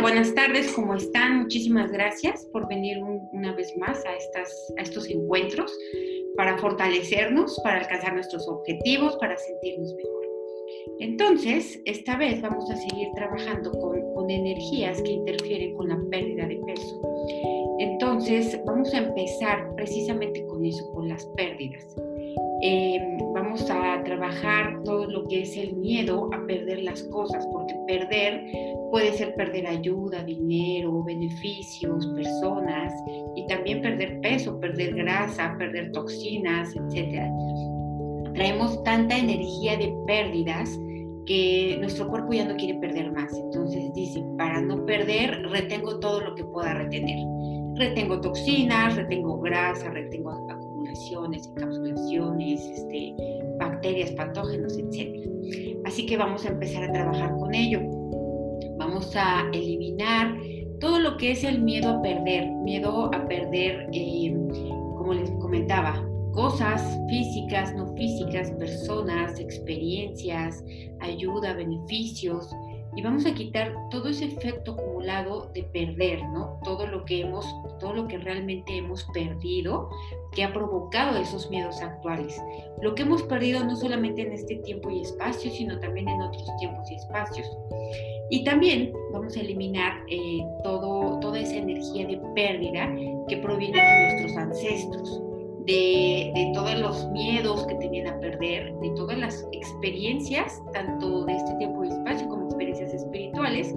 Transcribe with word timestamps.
Buenas 0.00 0.34
tardes, 0.34 0.72
¿cómo 0.72 0.94
están? 0.94 1.38
Muchísimas 1.38 1.90
gracias 1.90 2.44
por 2.52 2.68
venir 2.68 2.98
una 3.32 3.54
vez 3.54 3.74
más 3.78 4.04
a, 4.04 4.14
estos 4.80 5.08
encuentros 5.08 5.72
para 6.36 6.58
fortalecernos, 6.58 7.58
para 7.64 7.78
alcanzar 7.78 8.14
nuestros 8.14 8.46
objetivos, 8.46 9.16
para 9.16 9.36
sentirnos 9.36 9.94
mejor. 9.94 10.26
Entonces, 11.00 11.80
esta 11.86 12.16
vez 12.16 12.40
vamos 12.42 12.70
a 12.70 12.76
seguir 12.76 13.08
trabajando 13.14 13.72
con 13.72 14.30
energías 14.30 15.00
que 15.02 15.12
interfieren 15.12 15.74
con 15.74 15.88
la 15.88 15.98
pérdida 16.10 16.46
de 16.46 16.56
peso. 16.66 17.15
Entonces, 18.16 18.58
vamos 18.64 18.94
a 18.94 18.98
empezar 18.98 19.74
precisamente 19.76 20.42
con 20.46 20.64
eso, 20.64 20.90
con 20.94 21.06
las 21.06 21.22
pérdidas. 21.36 21.84
Eh, 22.62 22.98
vamos 23.34 23.70
a 23.70 24.02
trabajar 24.04 24.82
todo 24.84 25.04
lo 25.04 25.28
que 25.28 25.42
es 25.42 25.54
el 25.58 25.76
miedo 25.76 26.30
a 26.32 26.46
perder 26.46 26.82
las 26.82 27.02
cosas, 27.02 27.46
porque 27.52 27.74
perder 27.86 28.42
puede 28.90 29.12
ser 29.12 29.34
perder 29.34 29.66
ayuda, 29.66 30.24
dinero, 30.24 31.04
beneficios, 31.04 32.06
personas 32.16 32.94
y 33.34 33.46
también 33.48 33.82
perder 33.82 34.18
peso, 34.22 34.58
perder 34.60 34.94
grasa, 34.94 35.54
perder 35.58 35.92
toxinas, 35.92 36.74
etc. 36.74 37.22
Traemos 38.32 38.82
tanta 38.82 39.18
energía 39.18 39.76
de 39.76 39.94
pérdidas 40.06 40.70
que 41.26 41.76
nuestro 41.80 42.08
cuerpo 42.08 42.32
ya 42.32 42.46
no 42.46 42.56
quiere 42.56 42.78
perder 42.78 43.12
más. 43.12 43.36
Entonces 43.36 43.92
dice, 43.92 44.24
para 44.38 44.62
no 44.62 44.86
perder, 44.86 45.42
retengo 45.50 45.98
todo 45.98 46.22
lo 46.22 46.34
que 46.34 46.44
pueda 46.44 46.72
retener. 46.72 47.18
Retengo 47.78 48.20
toxinas, 48.20 48.96
retengo 48.96 49.40
grasa, 49.40 49.90
retengo 49.90 50.46
encapsulaciones, 51.34 52.60
este, 52.64 53.14
bacterias, 53.58 54.10
patógenos, 54.12 54.78
etc. 54.78 55.28
Así 55.84 56.06
que 56.06 56.16
vamos 56.16 56.44
a 56.44 56.48
empezar 56.48 56.84
a 56.84 56.92
trabajar 56.92 57.36
con 57.36 57.54
ello. 57.54 57.80
Vamos 58.78 59.14
a 59.16 59.48
eliminar 59.52 60.36
todo 60.80 60.98
lo 61.00 61.16
que 61.16 61.32
es 61.32 61.44
el 61.44 61.62
miedo 61.62 61.90
a 61.90 62.02
perder, 62.02 62.50
miedo 62.64 63.10
a 63.14 63.26
perder, 63.26 63.88
eh, 63.92 64.34
como 64.96 65.14
les 65.14 65.30
comentaba, 65.32 66.02
cosas 66.32 66.82
físicas, 67.08 67.74
no 67.74 67.94
físicas, 67.94 68.50
personas, 68.52 69.40
experiencias, 69.40 70.62
ayuda, 71.00 71.54
beneficios, 71.54 72.50
y 72.96 73.02
vamos 73.02 73.26
a 73.26 73.34
quitar 73.34 73.74
todo 73.90 74.08
ese 74.08 74.24
efecto 74.24 74.72
acumulado 74.72 75.50
de 75.52 75.64
perder, 75.64 76.24
¿no? 76.30 76.58
Todo 76.64 76.86
lo 76.86 77.04
que 77.04 77.20
hemos, 77.20 77.46
todo 77.78 77.92
lo 77.92 78.08
que 78.08 78.16
realmente 78.16 78.78
hemos 78.78 79.04
perdido 79.12 79.90
que 80.32 80.42
ha 80.42 80.52
provocado 80.52 81.18
esos 81.18 81.50
miedos 81.50 81.80
actuales. 81.82 82.42
Lo 82.80 82.94
que 82.94 83.02
hemos 83.02 83.22
perdido 83.22 83.62
no 83.64 83.76
solamente 83.76 84.22
en 84.22 84.32
este 84.32 84.56
tiempo 84.56 84.90
y 84.90 85.02
espacio, 85.02 85.50
sino 85.50 85.78
también 85.78 86.08
en 86.08 86.22
otros 86.22 86.48
tiempos 86.58 86.90
y 86.90 86.94
espacios. 86.94 87.46
Y 88.30 88.44
también 88.44 88.92
vamos 89.12 89.36
a 89.36 89.40
eliminar 89.40 90.02
eh, 90.08 90.40
todo, 90.64 91.20
toda 91.20 91.38
esa 91.38 91.56
energía 91.56 92.06
de 92.06 92.18
pérdida 92.34 92.92
que 93.28 93.36
proviene 93.36 93.78
de 93.78 94.14
nuestros 94.14 94.36
ancestros 94.38 95.22
de, 95.66 96.52
todos 96.54 96.78
los 96.78 97.08
miedos 97.10 97.66
que 97.66 97.74
tenían 97.74 98.06
a 98.06 98.20
perder, 98.20 98.72
de 98.76 98.90
todas 98.90 99.18
las 99.18 99.46
experiencias, 99.52 100.62
tanto 100.72 101.24
de 101.24 101.34
este 101.34 101.54
tiempo 101.54 101.84
y 101.84 101.88
espacio 101.88 102.28
como 102.28 102.45
experiencias 102.56 102.94
espirituales, 102.94 103.74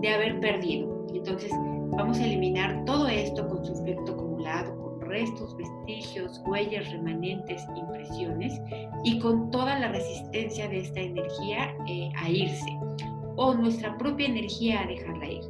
de 0.00 0.08
haber 0.08 0.38
perdido. 0.40 1.06
Entonces, 1.14 1.50
vamos 1.96 2.18
a 2.18 2.24
eliminar 2.24 2.84
todo 2.84 3.08
esto 3.08 3.48
con 3.48 3.64
su 3.64 3.72
efecto 3.82 4.12
acumulado, 4.12 4.76
con 4.76 5.00
restos, 5.00 5.56
vestigios, 5.56 6.42
huellas, 6.46 6.90
remanentes, 6.92 7.66
impresiones 7.74 8.60
y 9.04 9.18
con 9.18 9.50
toda 9.50 9.78
la 9.78 9.88
resistencia 9.88 10.68
de 10.68 10.78
esta 10.78 11.00
energía 11.00 11.74
eh, 11.86 12.10
a 12.16 12.28
irse 12.28 12.78
o 13.36 13.54
nuestra 13.54 13.96
propia 13.96 14.26
energía 14.26 14.82
a 14.82 14.86
dejarla 14.86 15.26
ir 15.26 15.42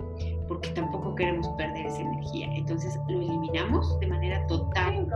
porque 0.48 0.70
tampoco 0.70 1.14
queremos 1.14 1.47
perder 1.50 1.86
esa 1.86 2.00
energía. 2.00 2.48
Entonces 2.54 2.98
lo 3.08 3.20
eliminamos 3.20 4.00
de 4.00 4.06
manera 4.06 4.47
total. 4.47 5.06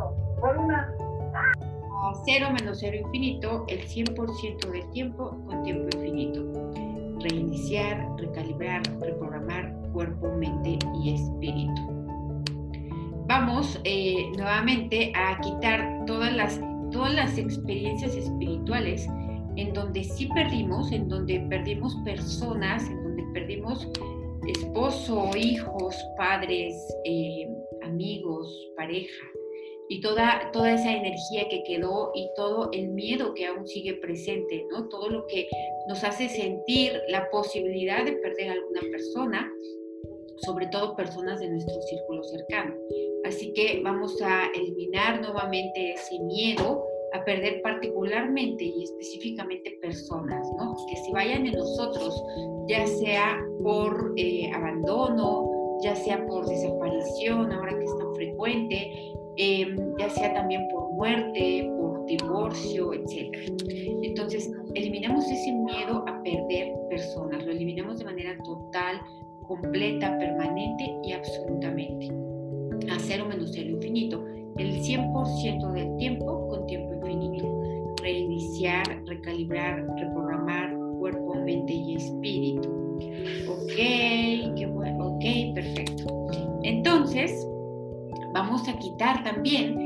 A 2.05 2.13
cero 2.25 2.49
menos 2.53 2.79
cero 2.81 2.97
infinito, 2.97 3.65
el 3.69 3.81
100% 3.87 4.71
del 4.71 4.91
tiempo 4.91 5.31
con 5.47 5.63
tiempo 5.63 5.97
infinito. 5.97 6.52
Reiniciar, 7.23 8.09
recalibrar, 8.19 8.83
reprogramar 9.01 9.75
cuerpo, 9.93 10.33
mente 10.37 10.79
y 11.03 11.15
espíritu. 11.15 11.83
Vamos 13.27 13.81
eh, 13.85 14.27
nuevamente 14.37 15.13
a 15.15 15.39
quitar 15.41 16.05
todas 16.07 16.35
las, 16.35 16.61
todas 16.91 17.15
las 17.15 17.39
experiencias 17.39 18.15
espirituales 18.15 19.07
en 19.57 19.73
donde 19.73 20.05
sí 20.05 20.29
perdimos, 20.35 20.91
en 20.93 21.09
donde 21.09 21.41
perdimos 21.49 21.95
personas, 22.05 22.89
en 22.89 23.03
donde 23.03 23.23
perdimos 23.33 23.89
esposo, 24.47 25.31
hijos, 25.37 25.97
padres, 26.17 26.75
eh, 27.05 27.47
amigos, 27.83 28.73
pareja, 28.77 29.25
y 29.93 30.01
toda, 30.01 30.51
toda 30.55 30.73
esa 30.73 30.91
energía 30.91 31.51
que 31.51 31.63
quedó 31.65 32.13
y 32.15 32.31
todo 32.35 32.71
el 32.73 32.89
miedo 32.89 33.35
que 33.35 33.45
aún 33.45 33.67
sigue 33.67 33.93
presente, 33.93 34.65
¿no? 34.71 34.89
Todo 34.89 35.11
lo 35.11 35.27
que 35.27 35.47
nos 35.87 36.03
hace 36.03 36.31
sentir 36.31 36.99
la 37.09 37.29
posibilidad 37.29 38.03
de 38.03 38.13
perder 38.13 38.49
a 38.49 38.53
alguna 38.53 38.81
persona, 38.91 39.53
sobre 40.47 40.69
todo 40.69 40.97
personas 40.97 41.41
de 41.41 41.51
nuestro 41.51 41.75
círculo 41.83 42.25
cercano. 42.25 42.75
Así 43.27 43.53
que 43.53 43.83
vamos 43.85 44.17
a 44.23 44.47
eliminar 44.55 45.21
nuevamente 45.21 45.93
ese 45.93 46.19
miedo 46.21 46.87
a 47.13 47.23
perder 47.27 47.61
particularmente 47.61 48.65
y 48.65 48.85
específicamente 48.85 49.77
personas, 49.83 50.49
¿no? 50.57 50.75
Que 50.89 50.97
se 50.97 51.13
vayan 51.13 51.45
en 51.45 51.53
nosotros, 51.53 52.25
ya 52.67 52.87
sea 52.87 53.39
por 53.63 54.15
eh, 54.17 54.51
abandono, 54.55 55.51
ya 55.83 55.95
sea 55.97 56.25
por 56.27 56.47
desaparición, 56.47 57.53
ahora 57.53 57.79
que 57.79 57.85
es 57.85 57.99
tan 57.99 58.15
frecuente, 58.15 59.12
em, 59.37 59.77
ya 59.99 60.11
sea 60.11 60.35
también 60.35 60.69
por 60.69 60.93
muerte, 60.93 61.71
por 61.79 62.05
divorcio, 62.07 62.93
etc. 62.93 63.51
Entonces, 64.03 64.51
eliminamos 64.75 65.25
ese 65.31 65.53
miedo 65.53 66.05
a 66.07 66.23
perder 66.23 66.73
personas, 66.89 67.45
lo 67.45 67.53
eliminamos 67.53 67.99
de 67.99 68.05
manera 68.05 68.37
total, 68.45 69.01
completa, 69.47 70.19
permanente 70.19 70.97
y 71.05 71.13
absolutamente. 71.13 72.09
A 72.91 72.99
cero 72.99 73.27
menos 73.29 73.57
infinito, 73.57 74.25
el 74.59 74.81
100% 74.83 75.73
del 75.73 75.97
tiempo 75.97 76.49
con 76.49 76.67
tiempo 76.67 76.93
reiniciar, 78.03 78.85
recalibrar, 79.07 79.87
reprogramar 79.97 80.77
cuerpo, 80.99 81.35
mente 81.35 81.73
y 81.73 81.97
espíritu. 81.97 82.69
Ok, 83.49 83.75
qué 84.57 84.67
bueno, 84.73 85.09
ok, 85.09 85.55
perfecto. 85.55 86.27
Entonces, 86.63 87.47
vamos 88.53 88.69
a 88.69 88.79
quitar 88.79 89.25
también. 89.25 89.79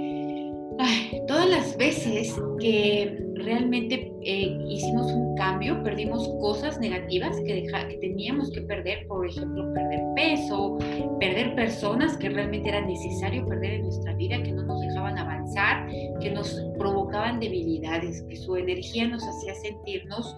Todas 1.29 1.49
las 1.49 1.77
veces 1.77 2.37
que 2.59 3.17
realmente 3.37 4.13
eh, 4.23 4.59
hicimos 4.69 5.13
un 5.13 5.37
cambio, 5.37 5.83
perdimos 5.85 6.29
cosas 6.41 6.81
negativas 6.81 7.39
que, 7.47 7.63
que 7.65 7.99
teníamos 8.01 8.51
que 8.51 8.63
perder, 8.63 9.07
por 9.07 9.25
ejemplo, 9.25 9.73
perder 9.73 10.01
peso, 10.17 10.79
perder 11.21 11.55
personas 11.55 12.17
que 12.17 12.29
realmente 12.29 12.69
era 12.69 12.81
necesario 12.81 13.47
perder 13.47 13.75
en 13.75 13.83
nuestra 13.83 14.15
vida, 14.15 14.43
que 14.43 14.51
no 14.51 14.65
nos 14.65 14.81
dejaban 14.81 15.17
avanzar, 15.17 15.89
que 16.21 16.31
nos 16.33 16.61
provocaban 16.77 17.39
debilidades, 17.39 18.23
que 18.29 18.37
su 18.37 18.57
energía 18.57 19.07
nos 19.07 19.23
hacía 19.23 19.55
sentirnos 19.55 20.37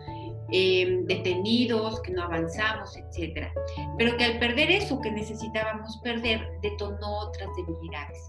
Em, 0.51 1.05
detenidos, 1.05 2.01
que 2.01 2.13
no 2.13 2.23
avanzamos, 2.23 2.97
etc. 2.97 3.49
Pero 3.99 4.17
que 4.17 4.25
al 4.25 4.39
perder 4.39 4.71
eso 4.71 4.99
que 5.01 5.11
necesitábamos 5.11 5.99
perder, 5.99 6.41
detonó 6.63 7.19
otras 7.29 7.49
debilidades. 7.55 8.27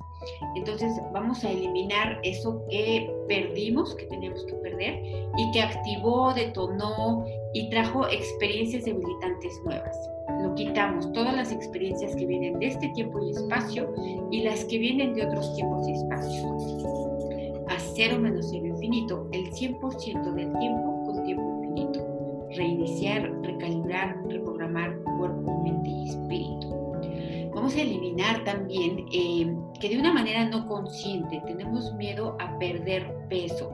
Entonces 0.58 0.92
vamos 1.14 1.46
a 1.46 1.52
eliminar 1.52 2.20
eso 2.24 2.62
que 2.70 3.10
perdimos, 3.30 3.96
que 3.96 4.06
teníamos 4.08 4.44
que 4.46 4.54
perder, 4.56 5.02
y 5.38 5.52
que 5.52 5.62
activó, 5.62 6.34
detonó 6.34 7.24
y 7.54 7.70
trajo 7.70 8.06
experiencias 8.10 8.84
debilitantes 8.84 9.58
nuevas. 9.64 9.98
Lo 10.42 10.54
quitamos, 10.56 11.10
todas 11.14 11.34
las 11.34 11.54
experiencias 11.54 12.18
que 12.18 12.26
vienen 12.26 12.60
de 12.60 12.68
este 12.68 12.90
tiempo 12.90 13.24
y 13.24 13.32
espacio 13.32 13.94
y 14.30 14.42
las 14.42 14.66
que 14.66 14.78
vienen 14.78 15.14
de 15.14 15.26
otros 15.26 15.56
tiempos 15.56 15.88
y 15.88 15.94
espacios. 15.94 16.86
A 17.70 17.80
cero 17.96 18.18
menos 18.20 18.50
cero 18.52 18.66
infinito, 18.66 19.30
el 19.32 19.50
100% 19.52 20.34
del 20.34 20.52
tiempo 20.60 20.99
reiniciar, 22.60 23.32
recalibrar, 23.42 24.22
reprogramar 24.28 25.02
cuerpo, 25.18 25.62
mente 25.64 25.90
y 25.90 26.10
espíritu. 26.10 26.80
Vamos 27.56 27.76
a 27.76 27.82
eliminar 27.82 28.44
también 28.44 29.06
eh, 29.12 29.52
que 29.80 29.90
de 29.90 29.98
una 29.98 30.14
manera 30.14 30.46
no 30.46 30.68
consciente 30.68 31.42
tenemos 31.48 31.94
miedo 31.96 32.38
a 32.40 32.60
perder 32.60 33.16
peso. 33.30 33.72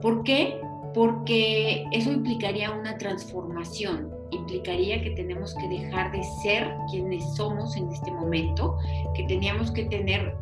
¿Por 0.00 0.22
qué? 0.24 0.60
Porque 0.94 1.86
eso 1.92 2.12
implicaría 2.12 2.70
una 2.70 2.96
transformación, 2.98 4.10
implicaría 4.30 5.02
que 5.02 5.10
tenemos 5.10 5.54
que 5.54 5.68
dejar 5.68 6.12
de 6.12 6.22
ser 6.42 6.70
quienes 6.90 7.24
somos 7.34 7.76
en 7.76 7.88
este 7.88 8.10
momento, 8.10 8.76
que 9.14 9.24
teníamos 9.24 9.70
que 9.70 9.84
tener 9.86 10.34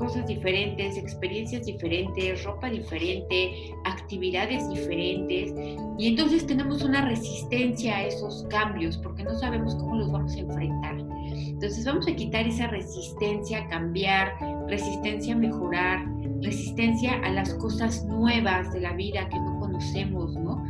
cosas 0.00 0.26
diferentes, 0.26 0.96
experiencias 0.96 1.66
diferentes, 1.66 2.42
ropa 2.42 2.70
diferente, 2.70 3.74
actividades 3.84 4.66
diferentes. 4.70 5.52
Y 5.98 6.08
entonces 6.08 6.46
tenemos 6.46 6.82
una 6.82 7.04
resistencia 7.06 7.98
a 7.98 8.06
esos 8.06 8.46
cambios 8.48 8.96
porque 8.96 9.22
no 9.22 9.38
sabemos 9.38 9.74
cómo 9.76 9.96
los 9.96 10.10
vamos 10.10 10.34
a 10.34 10.38
enfrentar. 10.38 10.96
Entonces 11.34 11.84
vamos 11.84 12.08
a 12.08 12.16
quitar 12.16 12.46
esa 12.46 12.68
resistencia 12.68 13.58
a 13.58 13.68
cambiar, 13.68 14.32
resistencia 14.68 15.34
a 15.34 15.36
mejorar, 15.36 16.06
resistencia 16.40 17.20
a 17.22 17.30
las 17.32 17.52
cosas 17.54 18.02
nuevas 18.06 18.72
de 18.72 18.80
la 18.80 18.94
vida 18.94 19.28
que 19.28 19.38
no 19.38 19.60
conocemos, 19.60 20.34
¿no? 20.34 20.64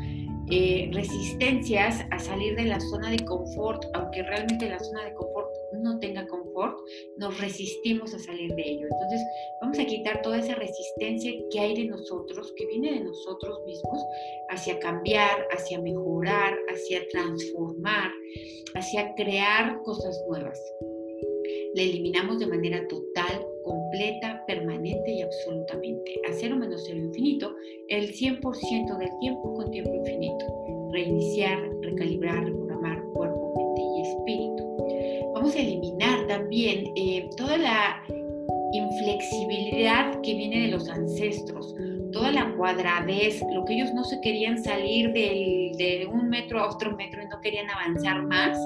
Eh, 0.50 0.90
resistencias 0.92 2.04
a 2.10 2.18
salir 2.18 2.56
de 2.56 2.64
la 2.64 2.80
zona 2.80 3.10
de 3.10 3.24
confort, 3.24 3.84
aunque 3.94 4.24
realmente 4.24 4.68
la 4.68 4.80
zona 4.80 5.04
de 5.04 5.14
confort 5.14 5.29
no 5.80 5.98
tenga 5.98 6.26
confort, 6.26 6.78
nos 7.16 7.38
resistimos 7.40 8.14
a 8.14 8.18
salir 8.18 8.54
de 8.54 8.62
ello. 8.62 8.86
Entonces, 8.90 9.20
vamos 9.60 9.78
a 9.78 9.84
quitar 9.84 10.22
toda 10.22 10.38
esa 10.38 10.54
resistencia 10.54 11.32
que 11.50 11.60
hay 11.60 11.74
de 11.74 11.88
nosotros, 11.88 12.52
que 12.56 12.66
viene 12.66 12.92
de 12.92 13.04
nosotros 13.04 13.60
mismos, 13.66 14.00
hacia 14.50 14.78
cambiar, 14.78 15.46
hacia 15.50 15.80
mejorar, 15.80 16.58
hacia 16.68 17.06
transformar, 17.08 18.10
hacia 18.74 19.14
crear 19.14 19.82
cosas 19.82 20.22
nuevas. 20.28 20.60
La 21.74 21.82
eliminamos 21.82 22.40
de 22.40 22.46
manera 22.46 22.86
total, 22.88 23.46
completa, 23.62 24.44
permanente 24.46 25.12
y 25.12 25.22
absolutamente. 25.22 26.20
A 26.28 26.32
cero 26.32 26.56
menos 26.56 26.84
cero 26.86 26.98
infinito, 26.98 27.54
el 27.88 28.12
100% 28.12 28.98
del 28.98 29.10
tiempo 29.20 29.54
con 29.54 29.70
tiempo 29.70 29.94
infinito. 29.94 30.44
Reiniciar, 30.92 31.70
recalibrar, 31.82 32.44
también 36.50 36.92
eh, 36.96 37.30
toda 37.36 37.56
la 37.58 38.02
inflexibilidad 38.72 40.20
que 40.20 40.34
viene 40.34 40.62
de 40.62 40.68
los 40.72 40.88
ancestros, 40.88 41.76
toda 42.10 42.32
la 42.32 42.56
cuadradez, 42.56 43.40
lo 43.54 43.64
que 43.64 43.74
ellos 43.74 43.94
no 43.94 44.02
se 44.02 44.20
querían 44.20 44.60
salir 44.60 45.12
de 45.12 46.08
un 46.12 46.28
metro 46.28 46.58
a 46.58 46.68
otro 46.68 46.96
metro 46.96 47.22
y 47.22 47.26
no 47.28 47.40
querían 47.40 47.70
avanzar 47.70 48.26
más, 48.26 48.58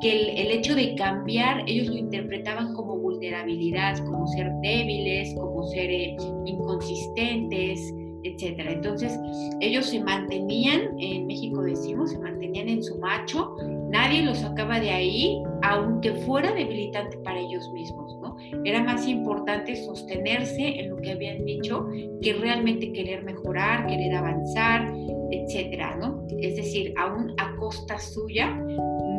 que 0.00 0.42
el, 0.42 0.52
hecho 0.52 0.76
de 0.76 0.94
cambiar 0.94 1.64
ellos 1.66 1.88
lo 1.88 1.96
interpretaban 1.96 2.72
como 2.72 2.96
vulnerabilidad, 2.98 3.98
como 4.04 4.28
ser 4.28 4.52
débiles, 4.62 5.34
como 5.34 5.64
ser 5.64 5.90
eh, 5.90 6.16
inconsistentes, 6.46 7.92
etcétera. 8.22 8.72
Entonces, 8.72 9.18
ellos 9.60 9.86
se 9.86 9.98
mantenían, 10.00 10.96
en 11.00 11.26
México 11.26 11.62
decimos, 11.62 12.12
se 12.12 12.18
mantenían 12.20 12.68
en 12.68 12.82
su 12.82 12.96
macho, 12.98 13.56
nadie 13.94 14.22
los 14.22 14.38
sacaba 14.38 14.80
de 14.80 14.90
ahí, 14.90 15.40
aunque 15.62 16.10
fuera 16.26 16.52
debilitante 16.52 17.16
para 17.18 17.38
ellos 17.38 17.70
mismos, 17.72 18.18
¿no? 18.20 18.36
Era 18.64 18.82
más 18.82 19.06
importante 19.06 19.76
sostenerse 19.76 20.80
en 20.80 20.90
lo 20.90 20.96
que 20.96 21.12
habían 21.12 21.44
dicho 21.44 21.86
que 22.20 22.32
realmente 22.32 22.92
querer 22.92 23.22
mejorar, 23.22 23.86
querer 23.86 24.12
avanzar, 24.16 24.92
etcétera, 25.30 25.94
¿no? 25.94 26.26
Es 26.40 26.56
decir, 26.56 26.92
aún 26.98 27.34
a 27.38 27.54
costa 27.54 27.96
suya, 28.00 28.50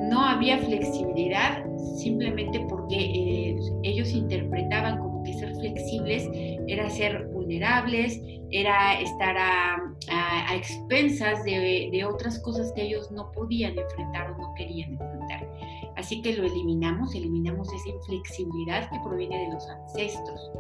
no 0.10 0.20
había 0.20 0.58
flexibilidad 0.58 1.66
simplemente 1.96 2.60
porque 2.70 2.98
eh, 2.98 3.56
ellos 3.84 4.12
interpretaban 4.12 5.00
como 5.00 5.24
que 5.24 5.34
ser 5.36 5.56
flexibles 5.56 6.30
era 6.68 6.90
ser 6.90 7.30
vulnerables, 7.46 8.20
era 8.52 9.00
estar 9.00 9.36
a, 9.38 10.56
expensas 10.56 11.44
de, 11.44 12.06
otras 12.06 12.40
cosas 12.40 12.72
que 12.74 12.84
ellos 12.84 13.12
no 13.12 13.32
podían 13.32 13.78
enfrentar 13.78 14.32
o 14.32 14.38
no 14.38 14.54
querían 14.56 14.94
enfrentar. 14.94 15.50
Así 15.96 16.22
que 16.22 16.34
lo 16.34 16.46
eliminamos, 16.46 17.14
eliminamos 17.16 17.72
esa 17.74 17.90
inflexibilidad 17.90 18.90
que 18.90 19.00
proviene 19.04 19.46
de 19.46 19.54
los 19.54 19.68
ancestros, 19.68 20.52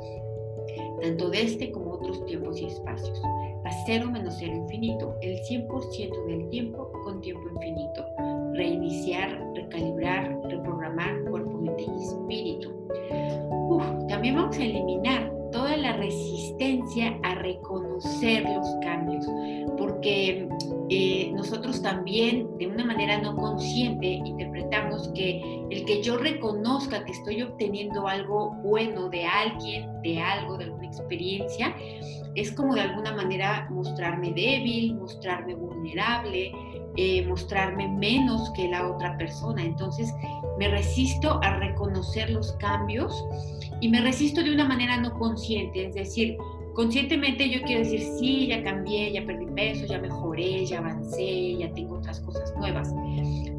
tanto 1.01 1.29
de 1.29 1.43
este 1.43 1.71
como 1.71 1.93
otros 1.93 2.25
tiempos 2.25 2.59
y 2.59 2.65
espacios. 2.65 3.21
A 3.65 3.71
cero 3.85 4.09
menos 4.11 4.35
cero 4.37 4.53
infinito, 4.55 5.15
el 5.21 5.39
100% 5.41 6.25
del 6.27 6.49
tiempo 6.49 6.91
con 7.03 7.19
tiempo 7.21 7.49
infinito. 7.55 8.05
Reiniciar, 8.53 9.41
recalibrar, 9.55 10.39
reprogramar 10.43 11.23
cuerpo, 11.25 11.57
mente 11.57 11.83
y 11.83 12.03
espíritu. 12.03 12.71
también 14.07 14.35
vamos 14.35 14.57
a 14.57 14.63
eliminar 14.63 15.34
toda 15.55 15.77
la 15.77 15.93
resistencia 15.93 17.17
a 17.23 17.35
reconocer 17.35 18.43
los 18.43 18.67
cambios, 18.81 19.25
porque 19.77 20.49
eh, 20.89 21.31
nosotros 21.33 21.81
también 21.81 22.57
de 22.57 22.67
una 22.67 22.83
manera 22.83 23.21
no 23.21 23.37
consciente 23.37 24.05
interpretamos 24.05 25.07
que 25.15 25.65
el 25.69 25.85
que 25.85 26.03
yo 26.03 26.17
reconozca 26.17 27.05
que 27.05 27.13
estoy 27.13 27.41
obteniendo 27.41 28.05
algo 28.05 28.51
bueno 28.63 29.07
de 29.07 29.23
alguien, 29.23 29.89
de 30.01 30.19
algo, 30.19 30.57
de 30.57 30.65
alguna 30.65 30.87
experiencia, 30.87 31.73
es 32.35 32.51
como 32.51 32.75
de 32.75 32.81
alguna 32.81 33.13
manera 33.13 33.69
mostrarme 33.71 34.33
débil, 34.33 34.95
mostrarme 34.95 35.55
vulnerable, 35.55 36.51
eh, 36.97 37.25
mostrarme 37.27 37.87
menos 37.87 38.51
que 38.51 38.67
la 38.67 38.87
otra 38.87 39.17
persona. 39.17 39.63
Entonces 39.63 40.13
me 40.57 40.67
resisto 40.69 41.39
a 41.43 41.57
reconocer 41.57 42.29
los 42.29 42.53
cambios 42.53 43.25
y 43.81 43.89
me 43.89 44.01
resisto 44.01 44.41
de 44.41 44.53
una 44.53 44.65
manera 44.65 44.97
no 44.97 45.13
consciente, 45.13 45.87
es 45.87 45.95
decir, 45.95 46.37
conscientemente 46.75 47.49
yo 47.49 47.61
quiero 47.63 47.83
decir, 47.83 48.01
sí, 48.19 48.47
ya 48.47 48.61
cambié, 48.63 49.11
ya 49.11 49.25
perdí 49.25 49.45
peso, 49.55 49.85
ya 49.85 49.99
mejoré, 49.99 50.65
ya 50.65 50.79
avancé, 50.79 51.57
ya 51.57 51.73
tengo 51.73 51.95
otras 51.95 52.19
cosas 52.19 52.53
nuevas. 52.57 52.93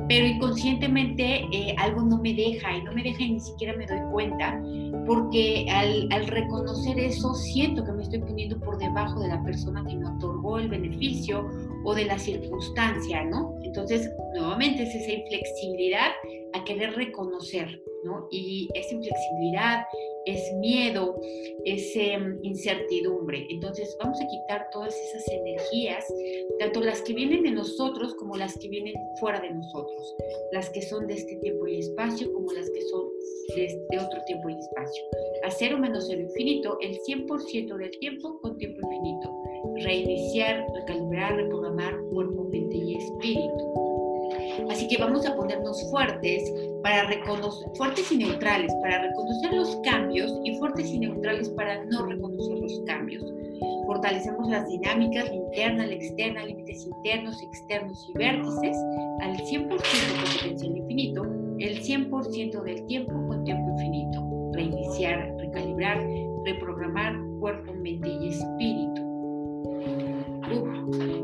Pero 0.08 0.26
inconscientemente 0.26 1.46
eh, 1.50 1.74
algo 1.78 2.02
no 2.02 2.18
me 2.18 2.34
deja 2.34 2.76
y 2.76 2.82
no 2.82 2.92
me 2.92 3.02
deja 3.02 3.22
y 3.22 3.32
ni 3.32 3.40
siquiera 3.40 3.76
me 3.76 3.86
doy 3.86 3.98
cuenta 4.12 4.60
porque 5.06 5.66
al, 5.70 6.08
al, 6.10 6.26
reconocer 6.26 6.98
eso 6.98 7.34
siento 7.34 7.84
que 7.84 7.92
me 7.92 8.02
estoy 8.02 8.18
poniendo 8.18 8.58
por 8.58 8.76
debajo 8.76 9.20
de 9.20 9.28
la 9.28 9.42
persona 9.42 9.84
que 9.84 9.96
me 9.96 10.06
otorgó 10.06 10.58
el 10.58 10.68
beneficio 10.68 11.48
o 11.86 11.94
de 11.94 12.04
la 12.04 12.18
circunstancia, 12.18 13.24
¿no? 13.24 13.56
Entonces, 13.62 14.10
nuevamente 14.34 14.82
es 14.82 14.94
esa 14.94 15.12
inflexibilidad 15.12 16.10
a 16.52 16.64
querer 16.64 16.94
reconocer, 16.94 17.80
¿no? 18.02 18.26
Y 18.30 18.68
esa 18.74 18.94
inflexibilidad 18.94 19.84
es 20.26 20.52
miedo, 20.54 21.20
es 21.64 21.94
em, 21.94 22.38
incertidumbre. 22.42 23.46
Entonces 23.50 23.96
vamos 24.00 24.20
a 24.20 24.26
quitar 24.26 24.68
todas 24.72 24.94
esas 24.94 25.28
energías, 25.28 26.04
tanto 26.58 26.80
las 26.80 27.00
que 27.02 27.14
vienen 27.14 27.44
de 27.44 27.52
nosotros 27.52 28.14
como 28.16 28.36
las 28.36 28.58
que 28.58 28.68
vienen 28.68 28.94
fuera 29.20 29.40
de 29.40 29.50
nosotros, 29.50 30.16
las 30.52 30.68
que 30.70 30.82
son 30.82 31.06
de 31.06 31.14
este 31.14 31.36
tiempo 31.36 31.66
y 31.68 31.78
espacio 31.78 32.32
como 32.32 32.52
las 32.52 32.68
que 32.70 32.82
son 32.82 33.08
de, 33.54 33.64
este 33.66 33.98
otro 33.98 34.20
tiempo 34.26 34.48
y 34.50 34.58
espacio. 34.58 35.04
A 35.44 35.50
cero 35.50 35.78
menos 35.78 36.06
cero 36.08 36.20
infinito, 36.20 36.76
el 36.80 36.98
100% 36.98 37.76
del 37.76 37.90
tiempo 37.98 38.40
con 38.40 38.58
tiempo 38.58 38.80
infinito. 38.82 39.30
Reiniciar, 39.82 40.66
recalibrar, 40.74 41.36
reprogramar 41.36 41.98
cuerpo, 42.12 42.44
mente 42.44 42.76
y 42.76 42.96
espíritu. 42.96 43.86
Así 44.70 44.88
que 44.88 44.96
vamos 44.98 45.26
a 45.26 45.36
ponernos 45.36 45.90
fuertes 45.90 46.52
para 46.82 47.04
reconocer, 47.08 47.68
fuertes 47.76 48.10
y 48.10 48.16
neutrales 48.18 48.72
para 48.82 49.02
reconocer 49.02 49.52
los 49.52 49.76
cambios 49.84 50.32
y 50.44 50.56
fuertes 50.58 50.88
y 50.90 50.98
neutrales 50.98 51.50
para 51.50 51.84
no 51.84 52.06
reconocer 52.06 52.58
los 52.58 52.80
cambios. 52.86 53.24
Fortalecemos 53.86 54.48
las 54.48 54.66
dinámicas, 54.68 55.30
interna, 55.32 55.86
la 55.86 55.94
externa, 55.94 56.44
límites 56.44 56.86
internos, 56.86 57.40
externos 57.42 58.08
y 58.08 58.18
vértices 58.18 58.76
al 59.20 59.36
100% 59.36 59.68
con 59.68 59.78
potencial 59.78 60.76
infinito, 60.76 61.22
el 61.58 61.82
100% 61.82 62.62
del 62.62 62.86
tiempo 62.86 63.12
con 63.28 63.44
tiempo 63.44 63.70
infinito. 63.70 64.50
Reiniciar, 64.52 65.34
recalibrar, 65.38 66.04
reprogramar 66.44 67.16
cuerpo, 67.38 67.72
mente 67.74 68.08
y 68.08 68.28
espíritu. 68.28 69.05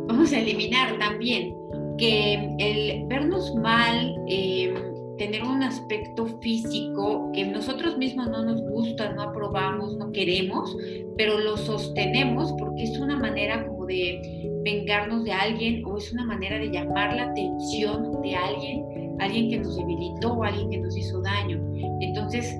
Vamos 0.07 0.33
a 0.33 0.39
eliminar 0.39 0.99
también 0.99 1.55
que 1.99 2.35
el 2.59 3.07
vernos 3.07 3.55
mal, 3.57 4.17
eh, 4.29 4.75
tener 5.19 5.45
un 5.45 5.63
aspecto 5.63 6.27
físico 6.41 7.31
que 7.33 7.45
nosotros 7.45 7.97
mismos 7.99 8.29
no 8.29 8.45
nos 8.45 8.61
gusta, 8.63 9.13
no 9.13 9.23
aprobamos, 9.23 9.97
no 9.97 10.11
queremos, 10.11 10.77
pero 11.17 11.39
lo 11.39 11.57
sostenemos 11.57 12.53
porque 12.59 12.85
es 12.85 12.99
una 12.99 13.17
manera 13.17 13.67
como 13.67 13.87
de 13.87 14.51
vengarnos 14.65 15.25
de 15.25 15.33
alguien 15.33 15.85
o 15.85 15.97
es 15.99 16.13
una 16.13 16.25
manera 16.25 16.59
de 16.59 16.71
llamar 16.71 17.15
la 17.15 17.25
atención 17.25 18.21
de 18.23 18.35
alguien, 18.35 19.17
alguien 19.21 19.51
que 19.51 19.59
nos 19.59 19.77
debilitó 19.77 20.33
o 20.33 20.43
alguien 20.45 20.71
que 20.71 20.79
nos 20.79 20.97
hizo 20.97 21.21
daño. 21.21 21.61
Entonces, 22.01 22.57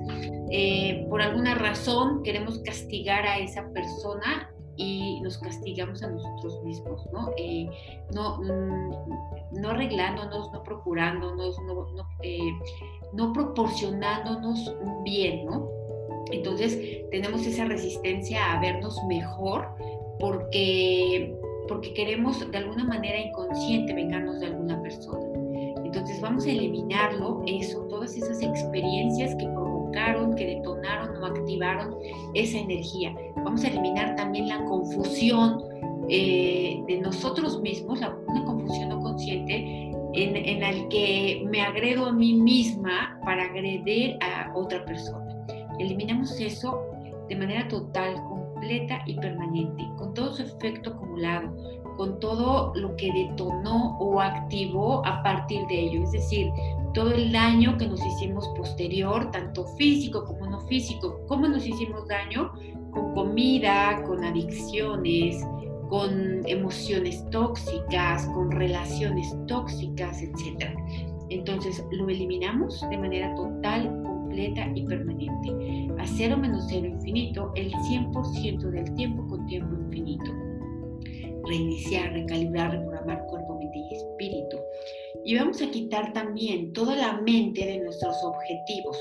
eh, 0.51 1.05
por 1.09 1.21
alguna 1.21 1.55
razón 1.55 2.21
queremos 2.23 2.59
castigar 2.59 3.25
a 3.25 3.39
esa 3.39 3.67
persona 3.73 4.52
y 4.77 5.21
nos 5.21 5.37
castigamos 5.37 6.01
a 6.03 6.09
nosotros 6.09 6.63
mismos, 6.63 7.07
¿no? 7.11 7.31
Eh, 7.37 7.69
no, 8.13 8.37
mm, 8.37 9.59
no 9.61 9.69
arreglándonos, 9.69 10.51
no 10.51 10.63
procurándonos, 10.63 11.59
no, 11.61 11.87
no, 11.91 12.07
eh, 12.21 12.51
no 13.13 13.33
proporcionándonos 13.33 14.73
bien, 15.03 15.45
¿no? 15.45 15.69
Entonces 16.31 16.79
tenemos 17.11 17.45
esa 17.45 17.65
resistencia 17.65 18.53
a 18.53 18.59
vernos 18.59 18.97
mejor 19.07 19.67
porque, 20.19 21.35
porque 21.67 21.93
queremos 21.93 22.49
de 22.49 22.57
alguna 22.57 22.85
manera 22.85 23.19
inconsciente 23.19 23.93
vengarnos 23.93 24.39
de 24.39 24.47
alguna 24.47 24.81
persona. 24.81 25.25
Entonces 25.83 26.19
vamos 26.21 26.45
a 26.45 26.51
eliminarlo, 26.51 27.43
eso, 27.45 27.81
todas 27.83 28.15
esas 28.17 28.41
experiencias 28.41 29.35
que 29.35 29.45
que 30.35 30.45
detonaron 30.45 31.21
o 31.21 31.25
activaron 31.25 31.95
esa 32.33 32.57
energía. 32.57 33.13
Vamos 33.37 33.63
a 33.63 33.67
eliminar 33.67 34.15
también 34.15 34.49
la 34.49 34.63
confusión 34.65 35.61
eh, 36.09 36.81
de 36.87 36.97
nosotros 36.97 37.61
mismos, 37.61 37.99
una 37.99 38.45
confusión 38.45 38.89
no 38.89 38.99
consciente 38.99 39.91
en, 40.13 40.35
en 40.35 40.63
el 40.63 40.87
que 40.89 41.45
me 41.49 41.61
agredo 41.61 42.05
a 42.07 42.11
mí 42.11 42.33
misma 42.33 43.19
para 43.23 43.43
agredir 43.43 44.17
a 44.21 44.51
otra 44.55 44.83
persona. 44.85 45.45
Eliminamos 45.79 46.39
eso 46.39 46.81
de 47.29 47.35
manera 47.35 47.67
total, 47.67 48.15
completa 48.27 49.01
y 49.05 49.15
permanente, 49.15 49.83
con 49.97 50.13
todo 50.13 50.33
su 50.33 50.43
efecto 50.43 50.91
acumulado, 50.91 51.55
con 51.97 52.19
todo 52.19 52.73
lo 52.75 52.95
que 52.95 53.11
detonó 53.11 53.97
o 53.99 54.19
activó 54.19 55.05
a 55.05 55.23
partir 55.23 55.65
de 55.67 55.79
ello, 55.79 56.03
es 56.03 56.11
decir, 56.11 56.51
todo 56.93 57.11
el 57.11 57.31
daño 57.31 57.77
que 57.77 57.87
nos 57.87 58.03
hicimos 58.05 58.47
posterior, 58.55 59.31
tanto 59.31 59.65
físico 59.77 60.23
como 60.25 60.45
no 60.47 60.61
físico, 60.67 61.21
cómo 61.27 61.47
nos 61.47 61.65
hicimos 61.65 62.07
daño 62.07 62.51
con 62.91 63.13
comida, 63.13 64.03
con 64.03 64.23
adicciones, 64.23 65.43
con 65.89 66.41
emociones 66.47 67.27
tóxicas, 67.31 68.25
con 68.27 68.51
relaciones 68.51 69.35
tóxicas, 69.47 70.21
etc. 70.21 70.75
Entonces 71.29 71.83
lo 71.91 72.07
eliminamos 72.09 72.81
de 72.89 72.97
manera 72.97 73.33
total, 73.35 74.01
completa 74.03 74.67
y 74.75 74.85
permanente. 74.85 75.93
A 75.99 76.05
cero 76.05 76.37
menos 76.37 76.65
cero 76.69 76.87
infinito, 76.87 77.51
el 77.55 77.71
100% 77.71 78.59
del 78.69 78.93
tiempo 78.93 79.27
con 79.27 79.45
tiempo 79.47 79.75
infinito. 79.75 80.31
Reiniciar, 81.45 82.13
recalibrar, 82.13 82.71
reprogramar 82.71 83.25
espíritu. 83.27 83.42
Y 85.25 85.37
vamos 85.37 85.61
a 85.61 85.71
quitar 85.71 86.13
también 86.13 86.73
toda 86.73 86.95
la 86.95 87.13
mente 87.21 87.65
de 87.65 87.79
nuestros 87.79 88.15
objetivos, 88.23 88.97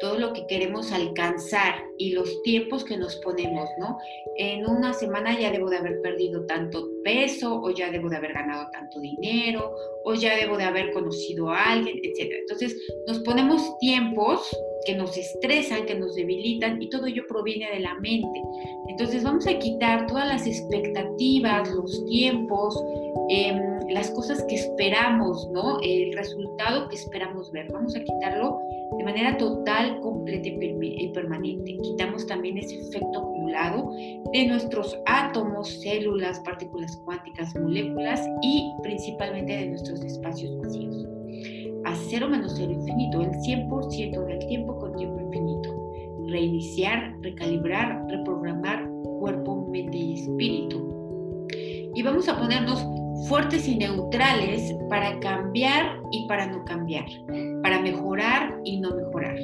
todo 0.00 0.18
lo 0.18 0.32
que 0.32 0.46
queremos 0.46 0.92
alcanzar 0.92 1.74
y 1.98 2.12
los 2.12 2.42
tiempos 2.42 2.84
que 2.84 2.96
nos 2.96 3.16
ponemos, 3.16 3.68
¿no? 3.78 3.98
En 4.36 4.66
una 4.66 4.92
semana 4.92 5.38
ya 5.38 5.50
debo 5.50 5.70
de 5.70 5.78
haber 5.78 6.00
perdido 6.02 6.44
tanto 6.46 6.88
peso 7.02 7.60
o 7.62 7.70
ya 7.70 7.90
debo 7.90 8.08
de 8.08 8.16
haber 8.16 8.32
ganado 8.32 8.68
tanto 8.72 9.00
dinero 9.00 9.74
o 10.04 10.14
ya 10.14 10.36
debo 10.36 10.56
de 10.56 10.64
haber 10.64 10.92
conocido 10.92 11.50
a 11.50 11.72
alguien, 11.72 11.98
etc. 12.02 12.32
Entonces 12.40 12.76
nos 13.06 13.20
ponemos 13.20 13.78
tiempos 13.78 14.48
que 14.84 14.94
nos 14.94 15.16
estresan, 15.16 15.86
que 15.86 15.94
nos 15.94 16.14
debilitan 16.14 16.80
y 16.82 16.88
todo 16.88 17.06
ello 17.06 17.24
proviene 17.28 17.70
de 17.70 17.80
la 17.80 17.94
mente. 17.94 18.42
Entonces 18.88 19.22
vamos 19.22 19.46
a 19.46 19.58
quitar 19.58 20.06
todas 20.06 20.26
las 20.26 20.46
expectativas, 20.46 21.70
los 21.70 22.04
tiempos, 22.06 22.82
eh, 23.28 23.58
las 23.90 24.10
cosas 24.10 24.44
que 24.48 24.56
esperamos, 24.56 25.48
¿no? 25.52 25.78
El 25.82 26.12
resultado 26.12 26.88
que 26.88 26.96
esperamos 26.96 27.52
ver. 27.52 27.70
Vamos 27.72 27.94
a 27.94 28.00
quitarlo 28.00 28.58
de 28.98 29.04
manera 29.04 29.36
total, 29.36 30.00
completa 30.00 30.48
y 30.48 31.08
permanente. 31.08 31.78
Quitamos 31.82 32.26
también 32.26 32.58
ese 32.58 32.80
efecto 32.80 33.31
acumulado 33.42 33.90
de 34.32 34.46
nuestros 34.46 34.98
átomos, 35.06 35.68
células, 35.80 36.40
partículas 36.40 36.96
cuánticas, 37.04 37.54
moléculas 37.56 38.26
y 38.42 38.72
principalmente 38.82 39.56
de 39.56 39.66
nuestros 39.68 40.02
espacios 40.04 40.56
vacíos. 40.62 41.06
A 41.84 41.94
cero 42.08 42.28
menos 42.28 42.54
cero 42.56 42.72
infinito, 42.72 43.20
el 43.20 43.30
100% 43.30 44.26
del 44.26 44.46
tiempo 44.46 44.78
con 44.78 44.94
tiempo 44.96 45.20
infinito. 45.20 45.92
Reiniciar, 46.28 47.16
recalibrar, 47.20 48.06
reprogramar 48.08 48.88
cuerpo, 49.18 49.66
mente 49.70 49.96
y 49.98 50.14
espíritu. 50.14 51.48
Y 51.94 52.02
vamos 52.02 52.28
a 52.28 52.38
ponernos 52.38 52.86
fuertes 53.28 53.68
y 53.68 53.76
neutrales 53.76 54.74
para 54.88 55.18
cambiar 55.20 56.00
y 56.12 56.26
para 56.26 56.46
no 56.46 56.64
cambiar, 56.64 57.04
para 57.62 57.80
mejorar 57.80 58.51
y 58.64 58.80
no 58.80 58.94
mejorar. 58.94 59.38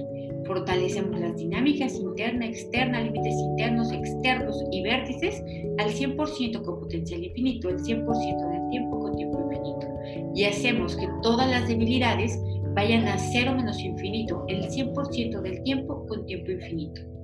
Fortalecemos 0.47 1.21
las 1.21 1.37
dinámicas 1.37 1.95
interna, 1.95 2.47
externa, 2.47 3.01
límites 3.03 3.35
internos, 3.35 3.93
externos 3.93 4.65
y 4.73 4.83
vértices 4.83 5.43
al 5.79 5.91
100% 5.91 6.63
con 6.63 6.81
potencial 6.81 7.25
infinito, 7.25 7.69
el 7.69 7.79
100% 7.79 8.51
del 8.51 8.71
tiempo 8.71 8.99
con 8.99 9.17
tiempo 9.17 9.41
infinito. 9.41 9.87
Y 10.35 10.45
hacemos 10.45 10.97
que 10.97 11.09
todas 11.23 11.51
las 11.51 11.69
debilidades 11.69 12.41
vayan 12.75 13.07
a 13.09 13.19
cero 13.19 13.55
menos 13.55 13.79
infinito, 13.81 14.45
el 14.49 14.63
100% 14.69 15.41
del 15.43 15.63
tiempo 15.65 16.07
con 16.07 16.25
tiempo 16.27 16.51
infinito. 16.51 17.18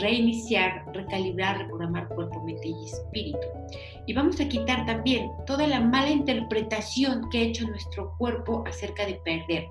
Reiniciar, 0.00 0.84
recalibrar, 0.92 1.58
reprogramar 1.58 2.08
cuerpo, 2.08 2.42
mente 2.42 2.68
y 2.68 2.86
espíritu. 2.86 3.46
Y 4.06 4.12
vamos 4.12 4.40
a 4.40 4.48
quitar 4.48 4.86
también 4.86 5.30
toda 5.46 5.66
la 5.66 5.80
mala 5.80 6.10
interpretación 6.10 7.28
que 7.30 7.38
ha 7.38 7.42
hecho 7.42 7.66
nuestro 7.66 8.14
cuerpo 8.18 8.62
acerca 8.66 9.04
de 9.04 9.14
perder. 9.24 9.66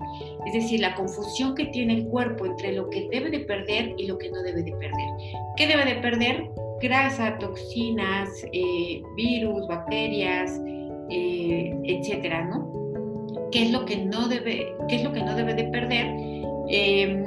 Es 0.46 0.52
decir, 0.52 0.80
la 0.80 0.94
confusión 0.94 1.54
que 1.54 1.66
tiene 1.66 1.94
el 1.94 2.08
cuerpo 2.08 2.44
entre 2.44 2.72
lo 2.72 2.90
que 2.90 3.08
debe 3.10 3.30
de 3.30 3.40
perder 3.40 3.94
y 3.96 4.06
lo 4.06 4.18
que 4.18 4.30
no 4.30 4.42
debe 4.42 4.62
de 4.62 4.72
perder. 4.72 5.08
¿Qué 5.56 5.66
debe 5.66 5.84
de 5.86 5.94
perder? 5.96 6.50
Grasa, 6.82 7.38
toxinas, 7.38 8.28
eh, 8.52 9.02
virus, 9.16 9.66
bacterias, 9.66 10.60
eh, 11.10 11.74
etcétera, 11.84 12.44
¿no? 12.44 12.76
¿Qué 13.50 13.62
es 13.62 13.70
lo 13.70 13.86
que 13.86 13.96
no 13.96 14.28
debe, 14.28 14.74
qué 14.88 14.96
es 14.96 15.04
lo 15.04 15.12
que 15.12 15.22
no 15.22 15.34
debe 15.34 15.54
de 15.54 15.64
perder? 15.64 16.06
Em, 16.68 17.24